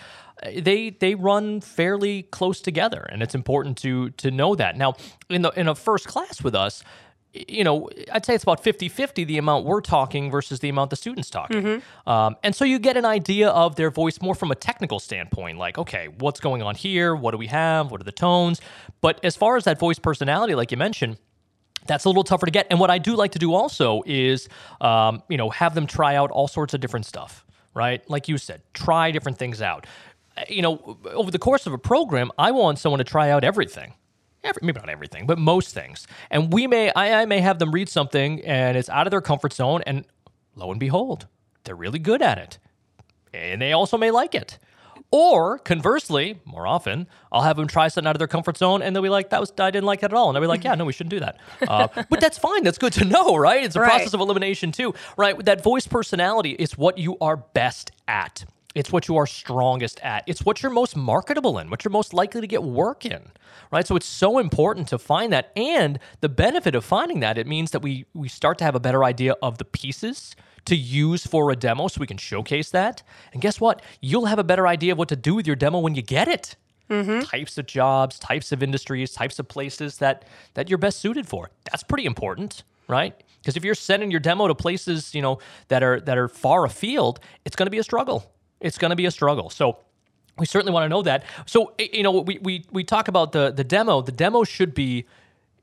they 0.57 0.91
they 0.91 1.15
run 1.15 1.61
fairly 1.61 2.23
close 2.25 2.61
together 2.61 3.07
and 3.11 3.23
it's 3.23 3.35
important 3.35 3.77
to 3.79 4.11
to 4.11 4.31
know 4.31 4.55
that 4.55 4.77
now 4.77 4.95
in 5.29 5.43
the 5.43 5.51
in 5.51 5.69
a 5.69 5.75
first 5.75 6.07
class 6.07 6.43
with 6.43 6.55
us 6.55 6.83
you 7.33 7.65
know 7.65 7.89
i'd 8.13 8.27
say 8.27 8.35
it's 8.35 8.45
about 8.45 8.63
50-50 8.63 9.27
the 9.27 9.39
amount 9.39 9.65
we're 9.65 9.81
talking 9.81 10.31
versus 10.31 10.61
the 10.61 10.69
amount 10.69 10.91
the 10.91 10.97
students 10.97 11.31
talking 11.31 11.83
um, 12.07 12.37
and 12.43 12.55
so 12.55 12.65
you 12.65 12.79
get 12.79 12.97
an 12.97 13.05
idea 13.07 13.49
of 13.49 13.77
their 13.77 13.91
voice 13.91 14.21
more 14.21 14.35
from 14.35 14.51
a 14.51 14.55
technical 14.55 14.99
standpoint 14.99 15.59
like 15.59 15.79
okay 15.79 16.09
what's 16.19 16.41
going 16.41 16.63
on 16.63 16.75
here 16.75 17.17
what 17.17 17.31
do 17.31 17.39
we 17.39 17.47
have 17.47 17.91
what 17.91 18.01
are 18.01 18.05
the 18.05 18.13
tones 18.13 18.61
but 19.01 19.19
as 19.25 19.35
far 19.35 19.57
as 19.57 19.65
that 19.65 19.79
voice 19.79 19.99
personality 19.99 20.55
like 20.55 20.71
you 20.71 20.77
mentioned 20.77 21.17
that's 21.87 22.05
a 22.05 22.09
little 22.09 22.25
tougher 22.25 22.47
to 22.47 22.53
get. 22.53 22.67
And 22.71 22.79
what 22.79 22.91
I 22.91 22.99
do 22.99 23.17
like 23.17 23.33
to 23.33 23.39
do 23.39 23.55
also 23.55 24.03
is, 24.07 24.49
um, 24.81 25.23
you 25.29 25.37
know, 25.37 25.51
have 25.51 25.75
them 25.75 25.87
try 25.87 26.15
out 26.15 26.31
all 26.31 26.49
sorts 26.49 26.75
of 26.75 26.81
different 26.81 27.07
stuff, 27.07 27.45
right? 27.75 28.09
Like 28.09 28.29
you 28.29 28.39
said, 28.39 28.63
try 28.73 29.11
different 29.11 29.39
things 29.39 29.61
out. 29.61 29.87
You 30.49 30.63
know, 30.63 30.99
over 31.07 31.31
the 31.31 31.39
course 31.39 31.67
of 31.67 31.73
a 31.73 31.79
program, 31.79 32.31
I 32.39 32.53
want 32.53 32.79
someone 32.79 32.99
to 32.99 33.05
try 33.05 33.31
out 33.31 33.45
everything. 33.45 33.95
Every, 34.45 34.61
maybe 34.65 34.81
not 34.81 34.89
everything, 34.89 35.27
but 35.27 35.39
most 35.39 35.73
things. 35.75 36.07
And 36.31 36.53
we 36.53 36.67
may, 36.67 36.91
I, 36.95 37.23
I 37.23 37.25
may 37.27 37.41
have 37.41 37.59
them 37.59 37.71
read 37.73 37.89
something 37.89 38.41
and 38.45 38.77
it's 38.77 38.89
out 38.89 39.07
of 39.07 39.11
their 39.13 39.21
comfort 39.21 39.53
zone, 39.53 39.83
and 39.87 40.05
lo 40.57 40.71
and 40.71 40.81
behold, 40.81 41.27
they're 41.65 41.77
really 41.77 41.99
good 42.01 42.23
at 42.23 42.39
it 42.39 42.59
and 43.35 43.63
they 43.63 43.73
also 43.73 43.97
may 43.97 44.11
like 44.11 44.35
it. 44.35 44.59
Or 45.11 45.59
conversely, 45.59 46.41
more 46.47 46.67
often, 46.67 47.07
I'll 47.31 47.43
have 47.43 47.57
them 47.57 47.67
try 47.67 47.89
something 47.89 48.09
out 48.09 48.15
of 48.15 48.19
their 48.19 48.29
comfort 48.29 48.57
zone, 48.57 48.81
and 48.81 48.97
they'll 48.97 49.03
be 49.03 49.11
like, 49.11 49.29
"That 49.29 49.41
was 49.41 49.53
I 49.59 49.71
didn't 49.71 49.85
like 49.85 49.99
it 50.03 50.07
at 50.07 50.15
all," 50.15 50.29
and 50.29 50.39
I'll 50.39 50.43
be 50.43 50.47
like, 50.47 50.65
"Yeah, 50.65 50.75
no, 50.75 50.87
we 50.87 50.93
shouldn't 50.95 51.11
do 51.11 51.21
that." 51.21 51.37
Uh, 51.69 51.89
but 52.09 52.19
that's 52.21 52.39
fine. 52.39 52.63
That's 52.65 52.79
good 52.79 52.95
to 52.95 53.05
know, 53.05 53.37
right? 53.37 53.63
It's 53.63 53.77
a 53.77 53.81
Right. 53.81 53.91
process 53.91 54.15
of 54.15 54.21
elimination 54.21 54.73
too, 54.73 54.95
right? 55.19 55.43
That 55.45 55.63
voice 55.63 55.87
personality 55.87 56.53
is 56.53 56.79
what 56.79 56.97
you 56.97 57.19
are 57.21 57.37
best 57.37 57.91
at. 58.09 58.45
It's 58.75 58.91
what 58.91 59.09
you 59.09 59.17
are 59.17 59.27
strongest 59.27 60.01
at. 60.01 60.25
It's 60.27 60.45
what 60.45 60.63
you're 60.63 60.73
most 60.73 60.97
marketable 60.97 61.59
in, 61.59 61.71
what 61.71 61.85
you're 61.85 61.93
most 61.93 62.15
likely 62.15 62.41
to 62.41 62.47
get 62.47 62.63
work 62.63 63.05
in, 63.05 63.23
right? 63.71 63.87
So 63.87 63.97
it's 63.97 64.07
so 64.07 64.39
important 64.39 64.89
to 64.89 64.99
find 64.99 65.33
that. 65.33 65.53
And 65.57 65.99
the 66.21 66.29
benefit 66.29 66.75
of 66.75 66.85
finding 66.85 67.21
that, 67.21 67.39
it 67.39 67.47
means 67.47 67.71
that 67.73 67.81
we 67.81 68.07
we 68.15 68.29
start 68.29 68.59
to 68.59 68.65
have 68.65 68.75
a 68.75 68.81
better 68.81 69.05
idea 69.05 69.35
of 69.43 69.59
the 69.59 69.65
pieces 69.65 70.35
to 70.65 70.77
use 70.77 71.27
for 71.27 71.51
a 71.51 71.57
demo 71.57 71.89
so 71.89 72.01
we 72.01 72.07
can 72.07 72.17
showcase 72.17 72.71
that. 72.71 73.03
And 73.33 73.43
guess 73.43 73.61
what? 73.61 73.83
You'll 74.01 74.27
have 74.27 74.39
a 74.39 74.45
better 74.45 74.67
idea 74.67 74.93
of 74.93 74.99
what 74.99 75.09
to 75.09 75.17
do 75.17 75.35
with 75.35 75.47
your 75.47 75.57
demo 75.57 75.81
when 75.81 75.95
you 75.95 76.03
get 76.03 76.29
it. 76.29 76.57
Mm-hmm. 76.89 77.21
Types 77.21 77.59
of 77.59 77.67
jobs, 77.67 78.19
types 78.19 78.53
of 78.53 78.63
industries, 78.63 79.13
types 79.13 79.39
of 79.39 79.49
places 79.49 79.99
that 79.99 80.25
that 80.55 80.69
you're 80.69 80.79
best 80.79 80.99
suited 81.01 81.27
for. 81.27 81.51
That's 81.65 81.83
pretty 81.83 82.05
important, 82.05 82.65
right? 82.89 83.15
Because 83.41 83.57
if 83.57 83.65
you're 83.65 83.75
sending 83.75 84.11
your 84.11 84.21
demo 84.21 84.47
to 84.47 84.55
places, 84.55 85.15
you 85.15 85.23
know, 85.23 85.39
that 85.69 85.83
are 85.83 86.01
that 86.01 86.19
are 86.19 86.29
far 86.29 86.65
afield, 86.65 87.19
it's 87.45 87.57
going 87.57 87.67
to 87.67 87.71
be 87.71 87.79
a 87.79 87.83
struggle. 87.83 88.33
It's 88.63 88.79
going 88.79 88.91
to 88.91 88.97
be 88.97 89.07
a 89.07 89.11
struggle. 89.11 89.51
So 89.51 89.79
we 90.39 90.47
certainly 90.47 90.73
want 90.73 90.85
to 90.85 90.89
know 90.89 91.03
that. 91.03 91.25
So 91.47 91.75
you 91.79 92.03
know, 92.03 92.21
we 92.21 92.39
we 92.39 92.65
we 92.73 92.85
talk 92.85 93.09
about 93.09 93.33
the 93.33 93.51
the 93.51 93.65
demo. 93.65 94.01
The 94.01 94.13
demo 94.13 94.45
should 94.45 94.73
be 94.75 95.05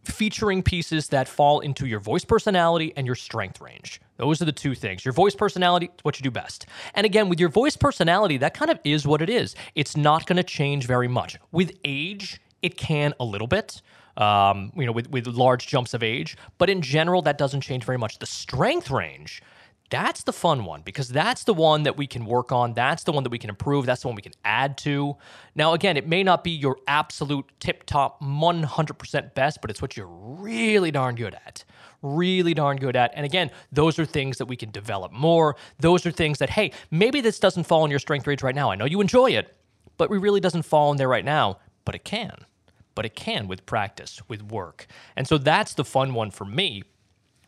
featuring 0.04 0.64
pieces 0.64 1.10
that 1.10 1.28
fall 1.28 1.60
into 1.60 1.86
your 1.86 2.00
voice 2.00 2.26
personality 2.26 2.94
and 2.96 3.06
your 3.06 3.16
strength 3.16 3.60
range. 3.62 4.02
Those 4.18 4.42
are 4.42 4.46
the 4.46 4.52
two 4.52 4.76
things. 4.76 5.04
Your 5.06 5.14
voice 5.14 5.36
personality, 5.36 5.90
it's 5.94 6.04
what 6.04 6.20
you 6.20 6.24
do 6.24 6.32
best. 6.32 6.66
And 6.94 7.06
again, 7.06 7.30
with 7.30 7.40
your 7.40 7.50
voice 7.50 7.76
personality, 7.76 8.38
that 8.38 8.54
kind 8.54 8.72
of 8.72 8.80
is 8.84 9.06
what 9.06 9.22
it 9.22 9.30
is. 9.30 9.56
It's 9.76 9.96
not 9.98 10.26
going 10.26 10.38
to 10.38 10.44
change 10.44 10.88
very 10.88 11.08
much. 11.08 11.38
With 11.52 11.78
age, 11.84 12.42
it 12.62 12.78
can 12.78 13.14
a 13.20 13.26
little 13.26 13.48
bit. 13.48 13.82
Um, 14.18 14.74
you 14.76 14.86
know, 14.86 14.92
with, 14.92 15.10
with 15.10 15.28
large 15.28 15.68
jumps 15.68 15.94
of 15.94 16.04
age, 16.04 16.36
but 16.58 16.70
in 16.70 16.82
general, 16.82 17.22
that 17.22 17.38
doesn't 17.38 17.62
change 17.62 17.86
very 17.86 17.98
much. 17.98 18.20
The 18.20 18.26
strength 18.26 18.92
range, 18.92 19.42
that's 19.90 20.24
the 20.24 20.34
fun 20.34 20.66
one 20.66 20.82
because 20.82 21.10
that's 21.10 21.44
the 21.44 21.54
one 21.54 21.84
that 21.84 21.98
we 21.98 22.06
can 22.06 22.26
work 22.26 22.52
on. 22.52 22.74
That's 22.74 23.04
the 23.04 23.12
one 23.12 23.24
that 23.24 23.30
we 23.30 23.40
can 23.40 23.50
improve. 23.50 23.86
That's 23.86 24.02
the 24.02 24.08
one 24.08 24.16
we 24.16 24.22
can 24.22 24.34
add 24.46 24.78
to. 24.80 25.18
Now, 25.56 25.74
again, 25.74 25.98
it 25.98 26.08
may 26.08 26.24
not 26.24 26.44
be 26.44 26.52
your 26.52 26.78
absolute 26.88 27.46
tip 27.60 27.86
top 27.86 28.22
100% 28.22 29.34
best, 29.34 29.62
but 29.62 29.72
it's 29.72 29.82
what 29.82 29.98
you're 29.98 30.08
really 30.08 30.92
darn 30.92 31.16
good 31.16 31.34
at, 31.34 31.64
really 32.02 32.54
darn 32.54 32.78
good 32.78 32.96
at. 32.96 33.12
And 33.16 33.26
again, 33.26 33.50
those 33.72 33.98
are 33.98 34.06
things 34.06 34.38
that 34.38 34.46
we 34.46 34.56
can 34.56 34.70
develop 34.72 35.12
more. 35.12 35.56
Those 35.80 36.06
are 36.06 36.12
things 36.12 36.38
that, 36.38 36.52
hey, 36.52 36.72
maybe 36.92 37.22
this 37.22 37.40
doesn't 37.40 37.64
fall 37.64 37.84
in 37.86 37.92
your 37.92 38.00
strength 38.00 38.28
range 38.28 38.44
right 38.44 38.56
now. 38.56 38.70
I 38.70 38.76
know 38.76 38.86
you 38.86 39.02
enjoy 39.02 39.32
it, 39.32 39.56
but 39.98 40.12
it 40.12 40.18
really 40.18 40.40
doesn't 40.40 40.64
fall 40.64 40.92
in 40.92 40.98
there 40.98 41.10
right 41.10 41.26
now, 41.26 41.58
but 41.84 41.96
it 41.96 42.04
can. 42.04 42.46
But 42.94 43.06
it 43.06 43.16
can 43.16 43.48
with 43.48 43.66
practice, 43.66 44.22
with 44.28 44.44
work. 44.44 44.86
And 45.16 45.28
so 45.28 45.38
that's 45.38 45.74
the 45.74 45.86
fun 45.86 46.14
one 46.14 46.32
for 46.32 46.46
me 46.46 46.84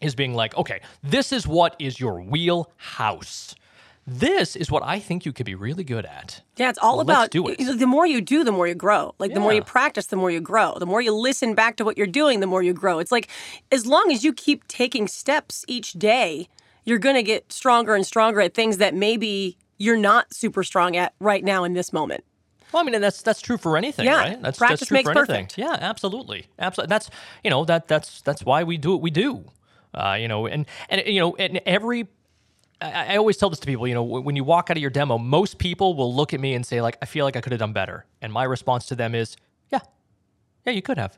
is 0.01 0.15
being 0.15 0.33
like, 0.33 0.55
okay, 0.57 0.81
this 1.03 1.31
is 1.31 1.47
what 1.47 1.75
is 1.79 1.99
your 1.99 2.21
wheelhouse. 2.21 3.55
This 4.07 4.55
is 4.55 4.71
what 4.71 4.81
I 4.83 4.99
think 4.99 5.25
you 5.27 5.31
could 5.31 5.45
be 5.45 5.53
really 5.53 5.83
good 5.83 6.05
at. 6.05 6.41
Yeah, 6.57 6.69
it's 6.69 6.79
all 6.79 6.97
Let's 6.97 7.05
about 7.07 7.29
do 7.29 7.47
it. 7.47 7.57
the 7.79 7.85
more 7.85 8.07
you 8.07 8.19
do, 8.19 8.43
the 8.43 8.51
more 8.51 8.67
you 8.67 8.73
grow. 8.73 9.13
Like 9.19 9.33
the 9.35 9.39
more 9.39 9.53
you 9.53 9.61
practice, 9.63 10.07
the 10.07 10.15
more 10.15 10.31
you 10.31 10.41
grow. 10.41 10.75
The 10.79 10.87
more 10.87 11.01
you 11.01 11.13
listen 11.13 11.53
back 11.53 11.75
to 11.77 11.85
what 11.85 11.97
you're 11.99 12.07
doing, 12.07 12.39
the 12.39 12.47
more 12.47 12.63
you 12.63 12.73
grow. 12.73 12.97
It's 12.97 13.11
like 13.11 13.29
as 13.71 13.85
long 13.85 14.11
as 14.11 14.23
you 14.23 14.33
keep 14.33 14.67
taking 14.67 15.07
steps 15.07 15.63
each 15.67 15.93
day, 15.93 16.49
you're 16.83 16.97
going 16.97 17.15
to 17.15 17.23
get 17.23 17.51
stronger 17.53 17.93
and 17.93 18.05
stronger 18.05 18.41
at 18.41 18.55
things 18.55 18.77
that 18.77 18.95
maybe 18.95 19.55
you're 19.77 19.97
not 19.97 20.33
super 20.33 20.63
strong 20.63 20.97
at 20.97 21.13
right 21.19 21.43
now 21.43 21.63
in 21.63 21.73
this 21.73 21.93
moment. 21.93 22.23
Well, 22.73 22.81
I 22.81 22.85
mean, 22.85 22.95
and 22.95 23.03
that's 23.03 23.21
that's 23.21 23.41
true 23.41 23.57
for 23.57 23.77
anything, 23.77 24.05
Yeah, 24.05 24.15
right? 24.17 24.41
That's 24.41 24.57
practice 24.57 24.79
that's 24.79 24.87
true 24.87 24.95
makes 24.95 25.07
for 25.11 25.17
anything. 25.19 25.45
perfect. 25.45 25.57
Yeah, 25.59 25.77
absolutely, 25.79 26.47
absolutely. 26.57 26.89
That's 26.89 27.09
you 27.43 27.49
know 27.51 27.65
that 27.65 27.87
that's 27.87 28.21
that's 28.23 28.43
why 28.43 28.63
we 28.63 28.77
do 28.77 28.91
what 28.93 29.01
we 29.01 29.11
do. 29.11 29.43
Uh, 29.93 30.17
you 30.19 30.27
know, 30.27 30.47
and 30.47 30.65
and 30.89 31.03
you 31.05 31.19
know, 31.19 31.35
and 31.37 31.59
every. 31.65 32.07
I, 32.81 33.13
I 33.13 33.17
always 33.17 33.37
tell 33.37 33.49
this 33.49 33.59
to 33.59 33.67
people. 33.67 33.87
You 33.87 33.93
know, 33.93 34.03
when 34.03 34.35
you 34.35 34.43
walk 34.43 34.69
out 34.69 34.77
of 34.77 34.81
your 34.81 34.89
demo, 34.89 35.17
most 35.17 35.57
people 35.59 35.95
will 35.95 36.13
look 36.15 36.33
at 36.33 36.39
me 36.39 36.53
and 36.55 36.65
say, 36.65 36.81
like, 36.81 36.97
I 37.01 37.05
feel 37.05 37.25
like 37.25 37.35
I 37.35 37.41
could 37.41 37.51
have 37.51 37.59
done 37.59 37.73
better. 37.73 38.05
And 38.21 38.31
my 38.33 38.43
response 38.43 38.85
to 38.87 38.95
them 38.95 39.13
is, 39.13 39.35
Yeah, 39.71 39.79
yeah, 40.65 40.73
you 40.73 40.81
could 40.81 40.97
have. 40.97 41.17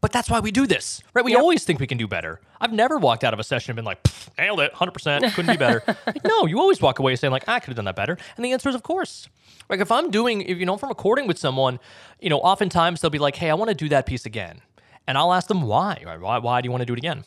But 0.00 0.12
that's 0.12 0.30
why 0.30 0.40
we 0.40 0.50
do 0.50 0.66
this, 0.66 1.02
right? 1.12 1.22
We 1.22 1.32
Yep. 1.32 1.40
always 1.40 1.64
think 1.64 1.78
we 1.78 1.86
can 1.86 1.98
do 1.98 2.08
better. 2.08 2.40
I've 2.58 2.72
never 2.72 2.96
walked 2.96 3.22
out 3.22 3.34
of 3.34 3.40
a 3.40 3.44
session 3.44 3.72
and 3.72 3.76
been 3.76 3.84
like, 3.84 4.02
"Pfft, 4.02 4.30
nailed 4.38 4.60
it, 4.60 4.72
100%, 4.72 5.34
couldn't 5.34 5.50
be 5.50 5.58
better. 5.58 5.82
like, 6.06 6.24
no, 6.24 6.46
you 6.46 6.58
always 6.58 6.80
walk 6.80 7.00
away 7.00 7.14
saying, 7.16 7.32
like, 7.32 7.46
I 7.46 7.60
could 7.60 7.66
have 7.68 7.76
done 7.76 7.84
that 7.84 7.96
better. 7.96 8.16
And 8.36 8.42
the 8.44 8.52
answer 8.52 8.70
is, 8.70 8.74
of 8.74 8.82
course. 8.82 9.28
Like, 9.68 9.80
if 9.80 9.92
I'm 9.92 10.10
doing, 10.10 10.40
if 10.40 10.56
you 10.56 10.64
know, 10.64 10.72
if 10.74 10.82
I'm 10.82 10.88
recording 10.88 11.26
with 11.26 11.36
someone, 11.36 11.78
you 12.18 12.30
know, 12.30 12.38
oftentimes 12.38 13.02
they'll 13.02 13.10
be 13.10 13.18
like, 13.18 13.36
hey, 13.36 13.50
I 13.50 13.54
want 13.54 13.68
to 13.68 13.74
do 13.74 13.90
that 13.90 14.06
piece 14.06 14.24
again. 14.24 14.62
And 15.06 15.18
I'll 15.18 15.34
ask 15.34 15.48
them 15.48 15.60
why. 15.60 16.02
Right? 16.06 16.18
Why, 16.18 16.38
why 16.38 16.62
do 16.62 16.66
you 16.66 16.70
want 16.70 16.80
to 16.80 16.86
do 16.86 16.94
it 16.94 16.98
again? 16.98 17.24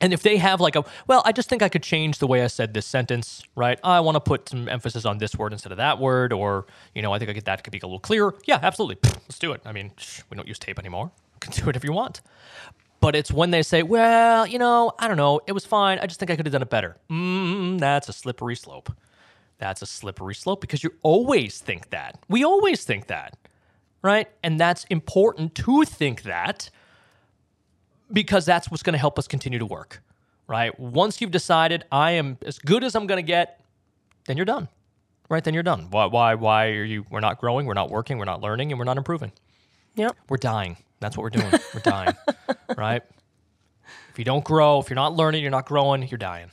And 0.00 0.12
if 0.12 0.22
they 0.22 0.36
have 0.36 0.60
like 0.60 0.76
a, 0.76 0.84
well, 1.06 1.22
I 1.24 1.32
just 1.32 1.48
think 1.48 1.62
I 1.62 1.68
could 1.68 1.82
change 1.82 2.18
the 2.18 2.26
way 2.26 2.42
I 2.42 2.48
said 2.48 2.74
this 2.74 2.84
sentence, 2.84 3.42
right? 3.54 3.80
I 3.82 4.00
want 4.00 4.16
to 4.16 4.20
put 4.20 4.48
some 4.50 4.68
emphasis 4.68 5.06
on 5.06 5.18
this 5.18 5.34
word 5.34 5.52
instead 5.52 5.72
of 5.72 5.78
that 5.78 5.98
word, 5.98 6.32
or, 6.32 6.66
you 6.94 7.00
know, 7.00 7.12
I 7.12 7.18
think 7.18 7.30
I 7.30 7.32
get 7.32 7.46
that 7.46 7.64
could 7.64 7.70
be 7.70 7.78
a 7.78 7.86
little 7.86 7.98
clearer. 7.98 8.34
Yeah, 8.44 8.58
absolutely. 8.62 8.98
Let's 9.04 9.38
do 9.38 9.52
it. 9.52 9.62
I 9.64 9.72
mean, 9.72 9.92
we 10.30 10.36
don't 10.36 10.46
use 10.46 10.58
tape 10.58 10.78
anymore. 10.78 11.10
You 11.34 11.38
can 11.40 11.64
do 11.64 11.70
it 11.70 11.76
if 11.76 11.84
you 11.84 11.92
want. 11.92 12.20
But 13.00 13.16
it's 13.16 13.32
when 13.32 13.50
they 13.50 13.62
say, 13.62 13.82
well, 13.82 14.46
you 14.46 14.58
know, 14.58 14.92
I 14.98 15.08
don't 15.08 15.16
know, 15.16 15.40
it 15.46 15.52
was 15.52 15.64
fine. 15.64 15.98
I 15.98 16.06
just 16.06 16.18
think 16.18 16.30
I 16.30 16.36
could 16.36 16.46
have 16.46 16.52
done 16.52 16.62
it 16.62 16.70
better. 16.70 16.96
Mm, 17.10 17.78
that's 17.78 18.08
a 18.08 18.12
slippery 18.12 18.56
slope. 18.56 18.92
That's 19.58 19.80
a 19.80 19.86
slippery 19.86 20.34
slope 20.34 20.60
because 20.60 20.84
you 20.84 20.92
always 21.02 21.58
think 21.58 21.90
that. 21.90 22.18
We 22.28 22.44
always 22.44 22.84
think 22.84 23.06
that, 23.06 23.36
right? 24.02 24.28
And 24.42 24.60
that's 24.60 24.84
important 24.84 25.54
to 25.56 25.84
think 25.84 26.22
that 26.22 26.68
because 28.12 28.44
that's 28.46 28.70
what's 28.70 28.82
going 28.82 28.92
to 28.94 28.98
help 28.98 29.18
us 29.18 29.26
continue 29.28 29.58
to 29.58 29.66
work, 29.66 30.02
right? 30.46 30.78
Once 30.78 31.20
you've 31.20 31.30
decided 31.30 31.84
I 31.90 32.12
am 32.12 32.38
as 32.44 32.58
good 32.58 32.84
as 32.84 32.94
I'm 32.94 33.06
going 33.06 33.18
to 33.18 33.26
get, 33.26 33.60
then 34.26 34.36
you're 34.36 34.46
done, 34.46 34.68
right? 35.28 35.42
Then 35.42 35.54
you're 35.54 35.62
done. 35.62 35.88
Why, 35.90 36.06
why, 36.06 36.34
why 36.34 36.68
are 36.68 36.84
you? 36.84 37.04
We're 37.10 37.20
not 37.20 37.38
growing, 37.40 37.66
we're 37.66 37.74
not 37.74 37.90
working, 37.90 38.18
we're 38.18 38.24
not 38.24 38.40
learning, 38.40 38.72
and 38.72 38.78
we're 38.78 38.84
not 38.84 38.96
improving. 38.96 39.32
Yep. 39.96 40.16
We're 40.28 40.36
dying. 40.36 40.76
That's 41.00 41.16
what 41.16 41.22
we're 41.24 41.30
doing. 41.30 41.52
We're 41.74 41.80
dying, 41.80 42.14
right? 42.76 43.02
If 44.10 44.18
you 44.18 44.24
don't 44.24 44.44
grow, 44.44 44.80
if 44.80 44.88
you're 44.88 44.94
not 44.94 45.14
learning, 45.14 45.42
you're 45.42 45.50
not 45.50 45.66
growing, 45.66 46.06
you're 46.08 46.18
dying. 46.18 46.50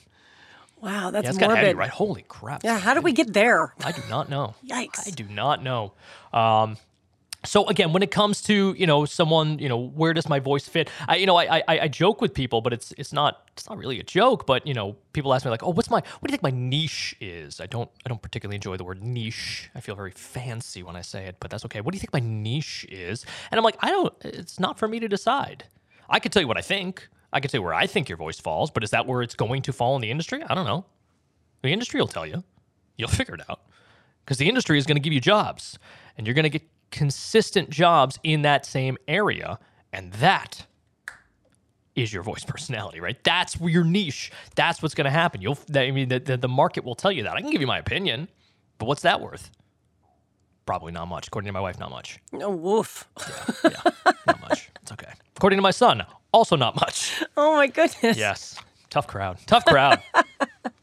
Wow, 0.81 1.11
that's 1.11 1.23
Yeah, 1.23 1.29
it's 1.29 1.39
morbid. 1.39 1.57
heavy, 1.57 1.73
right? 1.75 1.89
Holy 1.89 2.25
crap. 2.27 2.63
Yeah, 2.63 2.77
how 2.77 2.93
did 2.93 3.05
we 3.05 3.13
get 3.13 3.31
there? 3.31 3.73
I 3.85 3.93
do 3.93 4.01
not 4.09 4.29
know. 4.29 4.55
Yikes. 4.67 5.07
I 5.07 5.11
do 5.11 5.23
not 5.23 5.63
know. 5.63 5.93
Um, 6.33 6.75
so 7.45 7.67
again, 7.67 7.93
when 7.93 8.03
it 8.03 8.11
comes 8.11 8.41
to 8.43 8.73
you 8.77 8.87
know 8.87 9.05
someone, 9.05 9.59
you 9.59 9.69
know, 9.69 9.77
where 9.77 10.13
does 10.13 10.29
my 10.29 10.39
voice 10.39 10.67
fit? 10.67 10.89
I 11.07 11.17
you 11.17 11.25
know 11.25 11.37
I, 11.37 11.57
I 11.67 11.79
I 11.79 11.87
joke 11.87 12.21
with 12.21 12.33
people, 12.33 12.61
but 12.61 12.73
it's 12.73 12.93
it's 12.97 13.13
not 13.13 13.49
it's 13.53 13.69
not 13.69 13.77
really 13.77 13.99
a 13.99 14.03
joke. 14.03 14.45
But 14.45 14.65
you 14.65 14.73
know, 14.73 14.95
people 15.13 15.33
ask 15.33 15.45
me 15.45 15.51
like, 15.51 15.63
oh, 15.63 15.71
what's 15.71 15.89
my 15.89 15.97
what 15.97 16.27
do 16.27 16.31
you 16.31 16.31
think 16.31 16.43
my 16.43 16.51
niche 16.51 17.15
is? 17.19 17.59
I 17.59 17.65
don't 17.65 17.89
I 18.05 18.09
don't 18.09 18.21
particularly 18.21 18.55
enjoy 18.55 18.77
the 18.77 18.83
word 18.83 19.03
niche. 19.03 19.69
I 19.75 19.81
feel 19.81 19.95
very 19.95 20.11
fancy 20.11 20.83
when 20.83 20.95
I 20.95 21.01
say 21.01 21.25
it, 21.25 21.37
but 21.39 21.51
that's 21.51 21.65
okay. 21.65 21.81
What 21.81 21.91
do 21.93 21.97
you 21.97 21.99
think 21.99 22.13
my 22.13 22.19
niche 22.19 22.85
is? 22.89 23.25
And 23.51 23.57
I'm 23.57 23.63
like, 23.63 23.77
I 23.79 23.91
don't. 23.91 24.13
It's 24.21 24.59
not 24.59 24.79
for 24.79 24.87
me 24.87 24.99
to 24.99 25.07
decide. 25.07 25.65
I 26.09 26.19
could 26.19 26.31
tell 26.31 26.41
you 26.41 26.47
what 26.47 26.57
I 26.57 26.61
think. 26.61 27.07
I 27.31 27.39
could 27.39 27.49
say 27.49 27.59
where 27.59 27.73
I 27.73 27.87
think 27.87 28.09
your 28.09 28.17
voice 28.17 28.39
falls, 28.39 28.69
but 28.69 28.83
is 28.83 28.91
that 28.91 29.07
where 29.07 29.23
it's 29.23 29.35
going 29.35 29.63
to 29.63 29.73
fall 29.73 29.95
in 29.95 30.01
the 30.01 30.11
industry? 30.11 30.43
I 30.43 30.53
don't 30.53 30.65
know. 30.65 30.85
The 31.63 31.69
industry 31.69 31.99
will 31.99 32.07
tell 32.07 32.27
you. 32.27 32.43
You'll 32.95 33.09
figure 33.21 33.33
it 33.33 33.41
out. 33.49 33.61
Because 34.23 34.37
the 34.37 34.47
industry 34.47 34.77
is 34.77 34.85
going 34.85 34.95
to 34.95 35.01
give 35.01 35.11
you 35.11 35.19
jobs, 35.19 35.77
and 36.17 36.25
you're 36.25 36.33
going 36.33 36.43
to 36.43 36.49
get 36.49 36.61
consistent 36.93 37.71
jobs 37.71 38.19
in 38.23 38.43
that 38.43 38.65
same 38.65 38.97
area. 39.07 39.59
And 39.91 40.13
that 40.13 40.65
is 41.95 42.13
your 42.13 42.23
voice 42.23 42.43
personality, 42.47 43.01
right? 43.01 43.21
That's 43.23 43.59
your 43.59 43.83
niche. 43.83 44.31
That's 44.55 44.81
what's 44.81 44.93
going 44.95 45.05
to 45.05 45.11
happen. 45.11 45.41
You'll, 45.41 45.57
I 45.75 45.91
mean, 45.91 46.07
the, 46.07 46.19
the, 46.19 46.37
the 46.37 46.47
market 46.47 46.85
will 46.85 46.95
tell 46.95 47.11
you 47.11 47.23
that. 47.23 47.33
I 47.35 47.41
can 47.41 47.49
give 47.49 47.61
you 47.61 47.67
my 47.67 47.79
opinion, 47.79 48.29
but 48.77 48.85
what's 48.85 49.01
that 49.01 49.19
worth? 49.19 49.49
Probably 50.65 50.91
not 50.93 51.07
much. 51.07 51.27
According 51.27 51.47
to 51.47 51.51
my 51.53 51.59
wife, 51.59 51.79
not 51.79 51.89
much. 51.89 52.19
Oh, 52.33 52.51
woof. 52.51 53.09
Yeah, 53.65 53.71
not 54.27 54.39
much. 54.39 54.69
It's 54.81 54.91
okay. 54.93 55.11
According 55.35 55.57
to 55.57 55.63
my 55.63 55.71
son, 55.71 56.03
also 56.31 56.55
not 56.55 56.75
much. 56.75 57.21
Oh 57.35 57.55
my 57.55 57.65
goodness. 57.65 58.15
Yes, 58.15 58.59
tough 58.91 59.07
crowd, 59.07 59.39
tough 59.47 59.65
crowd. 59.65 59.99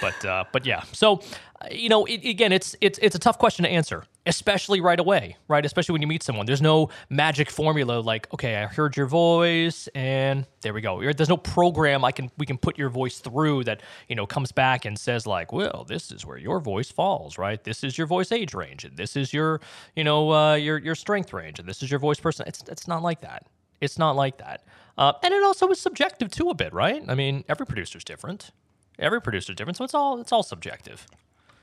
but 0.00 0.24
uh, 0.24 0.44
but 0.52 0.66
yeah, 0.66 0.82
so 0.92 1.20
uh, 1.60 1.68
you 1.70 1.88
know, 1.88 2.04
it, 2.04 2.24
again, 2.24 2.52
it's 2.52 2.76
it's 2.80 2.98
it's 3.00 3.14
a 3.14 3.18
tough 3.18 3.38
question 3.38 3.64
to 3.64 3.70
answer, 3.70 4.04
especially 4.26 4.80
right 4.80 4.98
away, 4.98 5.36
right? 5.48 5.64
Especially 5.64 5.92
when 5.92 6.02
you 6.02 6.08
meet 6.08 6.22
someone. 6.22 6.46
There's 6.46 6.62
no 6.62 6.90
magic 7.10 7.50
formula 7.50 8.00
like, 8.00 8.32
okay, 8.34 8.56
I 8.56 8.66
heard 8.66 8.96
your 8.96 9.06
voice, 9.06 9.88
and 9.94 10.46
there 10.62 10.74
we 10.74 10.80
go. 10.80 11.00
There's 11.12 11.28
no 11.28 11.36
program 11.36 12.04
I 12.04 12.12
can 12.12 12.30
we 12.38 12.46
can 12.46 12.58
put 12.58 12.78
your 12.78 12.88
voice 12.90 13.18
through 13.18 13.64
that 13.64 13.82
you 14.08 14.16
know 14.16 14.26
comes 14.26 14.52
back 14.52 14.84
and 14.84 14.98
says 14.98 15.26
like, 15.26 15.52
well, 15.52 15.84
this 15.88 16.10
is 16.10 16.26
where 16.26 16.38
your 16.38 16.60
voice 16.60 16.90
falls, 16.90 17.38
right? 17.38 17.62
This 17.62 17.84
is 17.84 17.96
your 17.96 18.06
voice 18.06 18.32
age 18.32 18.54
range, 18.54 18.84
and 18.84 18.96
this 18.96 19.16
is 19.16 19.32
your 19.32 19.60
you 19.96 20.04
know 20.04 20.32
uh, 20.32 20.54
your 20.54 20.78
your 20.78 20.94
strength 20.94 21.32
range, 21.32 21.58
and 21.58 21.68
this 21.68 21.82
is 21.82 21.90
your 21.90 22.00
voice 22.00 22.20
person. 22.20 22.46
It's 22.46 22.62
it's 22.68 22.88
not 22.88 23.02
like 23.02 23.20
that. 23.22 23.46
It's 23.80 23.98
not 23.98 24.16
like 24.16 24.38
that. 24.38 24.64
Uh, 24.96 25.12
and 25.22 25.34
it 25.34 25.42
also 25.42 25.68
is 25.68 25.80
subjective 25.80 26.30
too 26.30 26.48
a 26.50 26.54
bit, 26.54 26.72
right? 26.72 27.02
I 27.08 27.14
mean, 27.14 27.44
every 27.48 27.66
producer's 27.66 28.04
different. 28.04 28.50
Every 28.98 29.20
producer's 29.20 29.56
different, 29.56 29.76
so 29.76 29.84
it's 29.84 29.94
all 29.94 30.20
it's 30.20 30.32
all 30.32 30.42
subjective. 30.42 31.06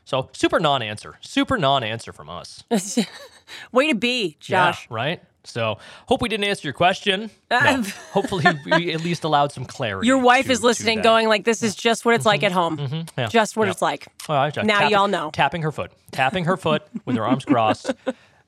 So 0.03 0.29
super 0.33 0.59
non-answer, 0.59 1.15
super 1.21 1.57
non-answer 1.57 2.11
from 2.11 2.29
us. 2.29 2.63
Way 3.71 3.87
to 3.89 3.95
be, 3.95 4.35
Josh. 4.39 4.87
Yeah, 4.89 4.95
right? 4.95 5.23
So 5.43 5.77
hope 6.07 6.21
we 6.21 6.29
didn't 6.29 6.43
answer 6.45 6.67
your 6.67 6.73
question. 6.73 7.29
No, 7.49 7.57
Uh, 7.57 7.83
hopefully 8.11 8.45
we 8.65 8.93
at 8.93 9.01
least 9.03 9.23
allowed 9.23 9.51
some 9.51 9.65
clarity. 9.65 10.07
Your 10.07 10.17
wife 10.19 10.47
to- 10.47 10.51
is 10.51 10.63
listening, 10.63 11.01
going 11.01 11.27
like, 11.27 11.45
"This 11.45 11.63
is 11.63 11.75
just 11.75 12.03
what 12.05 12.15
it's 12.15 12.25
like 12.25 12.43
at 12.43 12.51
home. 12.51 13.05
Yeah, 13.17 13.27
Just 13.27 13.55
what 13.57 13.65
yeah. 13.65 13.71
it's 13.71 13.81
like." 13.81 14.07
All 14.27 14.35
right, 14.35 14.55
Now 14.57 14.79
tapping- 14.79 14.91
y'all 14.91 15.07
know. 15.07 15.29
Tapping 15.31 15.61
her 15.61 15.71
foot, 15.71 15.91
tapping 16.11 16.45
her 16.45 16.57
foot 16.57 16.83
with 17.05 17.15
her 17.15 17.25
arms 17.25 17.45
crossed. 17.51 17.91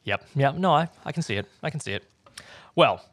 Yep, 0.04 0.26
yep. 0.36 0.56
No, 0.56 0.74
I, 0.74 0.90
I 1.06 1.12
can 1.12 1.24
see 1.24 1.36
it. 1.36 1.48
I 1.64 1.70
can 1.70 1.80
see 1.80 1.94
it. 1.94 2.04
Well, 2.76 3.04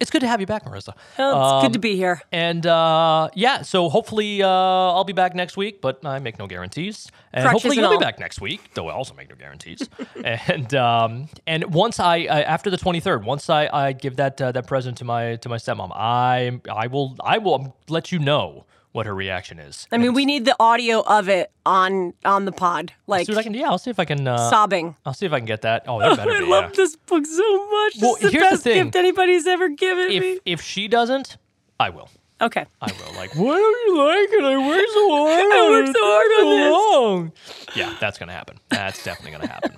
it's 0.00 0.10
good 0.10 0.20
to 0.22 0.26
have 0.28 0.40
you 0.40 0.46
back, 0.46 0.64
Marissa. 0.64 0.94
Well, 1.18 1.58
it's 1.58 1.64
good 1.66 1.72
to 1.74 1.78
Um, 1.78 1.80
be 1.80 1.94
here. 1.96 2.22
And 2.32 2.66
uh, 2.66 3.28
yeah, 3.34 3.62
so 3.62 3.88
hopefully 3.88 4.42
uh, 4.42 4.48
I'll 4.48 5.04
be 5.04 5.12
back 5.12 5.34
next 5.34 5.56
week, 5.56 5.80
but 5.80 6.04
I 6.04 6.18
make 6.18 6.38
no 6.38 6.46
guarantees. 6.46 7.10
And 7.32 7.42
Crutches 7.44 7.52
hopefully 7.52 7.76
and 7.78 7.90
you'll 7.90 7.98
be 7.98 8.04
back 8.04 8.18
next 8.18 8.40
week, 8.40 8.74
though 8.74 8.88
I 8.88 8.92
also 8.92 9.14
make 9.14 9.28
no 9.30 9.36
guarantees. 9.36 9.88
and 10.24 10.74
um, 10.74 11.28
and 11.46 11.72
once 11.72 12.00
I 12.00 12.22
uh, 12.24 12.40
after 12.40 12.70
the 12.70 12.76
twenty 12.78 13.00
third, 13.00 13.24
once 13.24 13.48
I, 13.50 13.68
I 13.72 13.92
give 13.92 14.16
that 14.16 14.40
uh, 14.40 14.50
that 14.52 14.66
present 14.66 14.96
to 14.98 15.04
my 15.04 15.36
to 15.36 15.48
my 15.48 15.56
stepmom, 15.56 15.90
I 15.94 16.60
I 16.70 16.86
will 16.88 17.16
I 17.22 17.38
will 17.38 17.76
let 17.88 18.10
you 18.10 18.18
know 18.18 18.64
what 18.92 19.06
her 19.06 19.14
reaction 19.14 19.58
is. 19.58 19.86
I 19.92 19.98
mean, 19.98 20.14
we 20.14 20.26
need 20.26 20.44
the 20.44 20.56
audio 20.58 21.00
of 21.00 21.28
it 21.28 21.50
on 21.64 22.14
on 22.24 22.44
the 22.44 22.52
pod, 22.52 22.92
like 23.06 23.26
see 23.26 23.32
what 23.32 23.40
I 23.40 23.42
can. 23.42 23.54
Yeah, 23.54 23.70
I'll 23.70 23.78
see 23.78 23.90
if 23.90 23.98
I 24.00 24.04
can. 24.04 24.26
Uh, 24.26 24.50
sobbing. 24.50 24.96
I'll 25.06 25.14
see 25.14 25.26
if 25.26 25.32
I 25.32 25.38
can 25.38 25.46
get 25.46 25.62
that. 25.62 25.84
Oh, 25.86 25.98
there 26.00 26.16
better 26.16 26.30
I 26.34 26.38
be. 26.40 26.46
love 26.46 26.64
yeah. 26.64 26.76
this 26.76 26.96
book 26.96 27.24
so 27.26 27.70
much. 27.70 27.94
Well, 28.00 28.14
it's 28.14 28.22
the 28.22 28.30
here's 28.30 28.32
the 28.32 28.50
best 28.50 28.62
thing. 28.64 28.84
gift 28.84 28.96
anybody's 28.96 29.46
ever 29.46 29.68
given 29.68 30.08
me. 30.08 30.16
If 30.16 30.40
if 30.44 30.60
she 30.62 30.88
doesn't, 30.88 31.36
I 31.78 31.90
will. 31.90 32.08
Okay. 32.42 32.64
I 32.80 32.90
will. 32.92 33.14
Like, 33.16 33.34
why 33.36 33.56
don't 33.56 33.86
you 33.86 33.98
like 33.98 34.28
it? 34.32 34.44
I 34.44 34.66
worked 34.66 34.90
so 34.92 35.10
hard. 35.10 35.40
I 35.52 35.68
worked 35.70 35.96
so 35.96 36.02
hard 36.02 36.46
on 36.46 36.56
this. 36.56 36.72
long. 36.72 37.32
Yeah, 37.76 37.96
that's 38.00 38.18
gonna 38.18 38.32
happen. 38.32 38.56
That's 38.70 39.04
definitely 39.04 39.32
gonna 39.32 39.46
happen. 39.52 39.76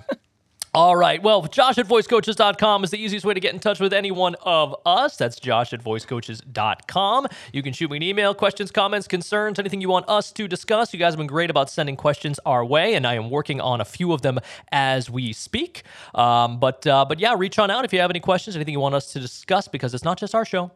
All 0.75 0.95
right. 0.95 1.21
Well, 1.21 1.43
Josh 1.43 1.77
at 1.77 1.85
voicecoaches.com 1.87 2.83
is 2.83 2.89
the 2.89 2.97
easiest 2.97 3.27
way 3.27 3.35
to 3.35 3.39
get 3.39 3.53
in 3.53 3.59
touch 3.59 3.79
with 3.79 3.93
any 3.93 4.09
one 4.09 4.35
of 4.41 4.75
us. 4.87 5.17
That's 5.17 5.39
Josh 5.39 5.71
at 5.71 5.83
voicecoaches.com. 5.83 7.27
You 7.53 7.61
can 7.61 7.73
shoot 7.73 7.91
me 7.91 7.97
an 7.97 8.03
email, 8.03 8.33
questions, 8.33 8.71
comments, 8.71 9.07
concerns, 9.07 9.59
anything 9.59 9.81
you 9.81 9.89
want 9.89 10.09
us 10.09 10.31
to 10.31 10.47
discuss. 10.47 10.91
You 10.91 10.97
guys 10.97 11.13
have 11.13 11.19
been 11.19 11.27
great 11.27 11.51
about 11.51 11.69
sending 11.69 11.95
questions 11.95 12.39
our 12.43 12.65
way, 12.65 12.95
and 12.95 13.05
I 13.05 13.13
am 13.13 13.29
working 13.29 13.61
on 13.61 13.81
a 13.81 13.85
few 13.85 14.13
of 14.13 14.23
them 14.23 14.39
as 14.71 15.11
we 15.11 15.31
speak. 15.31 15.83
Um, 16.15 16.59
but 16.59 16.87
uh, 16.87 17.05
but 17.05 17.19
yeah, 17.19 17.35
reach 17.37 17.59
on 17.59 17.69
out 17.69 17.85
if 17.85 17.93
you 17.93 17.99
have 17.99 18.09
any 18.09 18.19
questions, 18.19 18.55
anything 18.55 18.73
you 18.73 18.79
want 18.79 18.95
us 18.95 19.13
to 19.13 19.19
discuss, 19.19 19.67
because 19.67 19.93
it's 19.93 20.03
not 20.03 20.17
just 20.17 20.33
our 20.33 20.43
show, 20.43 20.71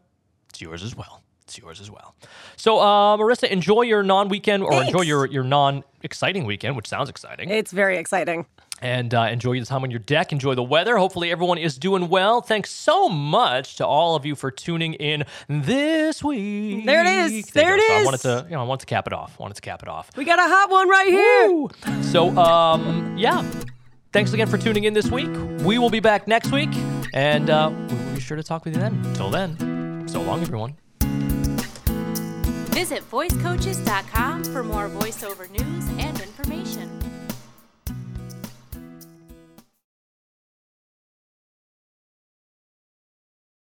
it's 0.49 0.61
yours 0.61 0.83
as 0.83 0.95
well. 0.95 1.23
it's 1.41 1.57
yours 1.57 1.81
as 1.81 1.89
well. 1.89 2.13
So, 2.55 2.77
uh, 2.77 3.17
Marissa, 3.17 3.49
enjoy 3.49 3.81
your 3.81 4.03
non-weekend 4.03 4.61
or 4.61 4.73
enjoy 4.83 5.01
your 5.01 5.25
your 5.25 5.43
non-exciting 5.43 6.45
weekend, 6.45 6.75
which 6.75 6.85
sounds 6.87 7.09
exciting, 7.09 7.49
It's 7.49 7.71
very 7.71 7.97
exciting. 7.97 8.45
And 8.81 9.13
uh, 9.13 9.27
enjoy 9.31 9.53
your 9.53 9.65
time 9.65 9.83
on 9.83 9.91
your 9.91 9.99
deck. 9.99 10.31
Enjoy 10.31 10.55
the 10.55 10.63
weather. 10.63 10.97
Hopefully, 10.97 11.31
everyone 11.31 11.57
is 11.57 11.77
doing 11.77 12.09
well. 12.09 12.41
Thanks 12.41 12.69
so 12.69 13.09
much 13.09 13.75
to 13.77 13.85
all 13.85 14.15
of 14.15 14.25
you 14.25 14.35
for 14.35 14.51
tuning 14.51 14.93
in 14.95 15.25
this 15.47 16.23
week. 16.23 16.85
There 16.85 17.01
it 17.01 17.07
is. 17.07 17.45
There, 17.47 17.63
There 17.63 17.77
you 17.77 17.83
it 17.83 17.87
go. 17.87 17.87
So 17.87 18.01
I 18.01 18.05
wanted 18.05 18.21
to, 18.21 18.45
you 18.49 18.55
know, 18.55 18.61
I 18.61 18.65
wanted 18.65 18.81
to 18.81 18.85
cap 18.87 19.07
it 19.07 19.13
off. 19.13 19.35
I 19.39 19.43
wanted 19.43 19.55
to 19.55 19.61
cap 19.61 19.81
it 19.83 19.89
off. 19.89 20.09
We 20.15 20.25
got 20.25 20.39
a 20.39 20.43
hot 20.43 20.69
one 20.69 20.89
right 20.89 21.07
here. 21.07 21.51
Woo! 21.51 21.69
So, 22.03 22.35
um, 22.37 23.15
yeah. 23.17 23.49
Thanks 24.13 24.33
again 24.33 24.47
for 24.47 24.57
tuning 24.57 24.85
in 24.85 24.93
this 24.93 25.11
week. 25.11 25.29
We 25.63 25.77
will 25.77 25.89
be 25.89 25.99
back 25.99 26.27
next 26.27 26.51
week, 26.51 26.69
and 27.13 27.49
uh, 27.49 27.69
we 27.71 27.95
will 27.95 28.13
be 28.15 28.21
sure 28.21 28.37
to 28.37 28.43
talk 28.43 28.65
with 28.65 28.73
you 28.73 28.79
then. 28.79 28.93
Until 29.05 29.29
then, 29.29 30.07
so 30.07 30.21
long, 30.21 30.41
everyone. 30.41 30.75
Visit 32.71 33.09
voicecoaches.com 33.11 34.43
for 34.45 34.63
more 34.63 34.87
voiceover 34.87 35.49
news 35.49 35.87
and 35.99 36.19
information. 36.21 37.06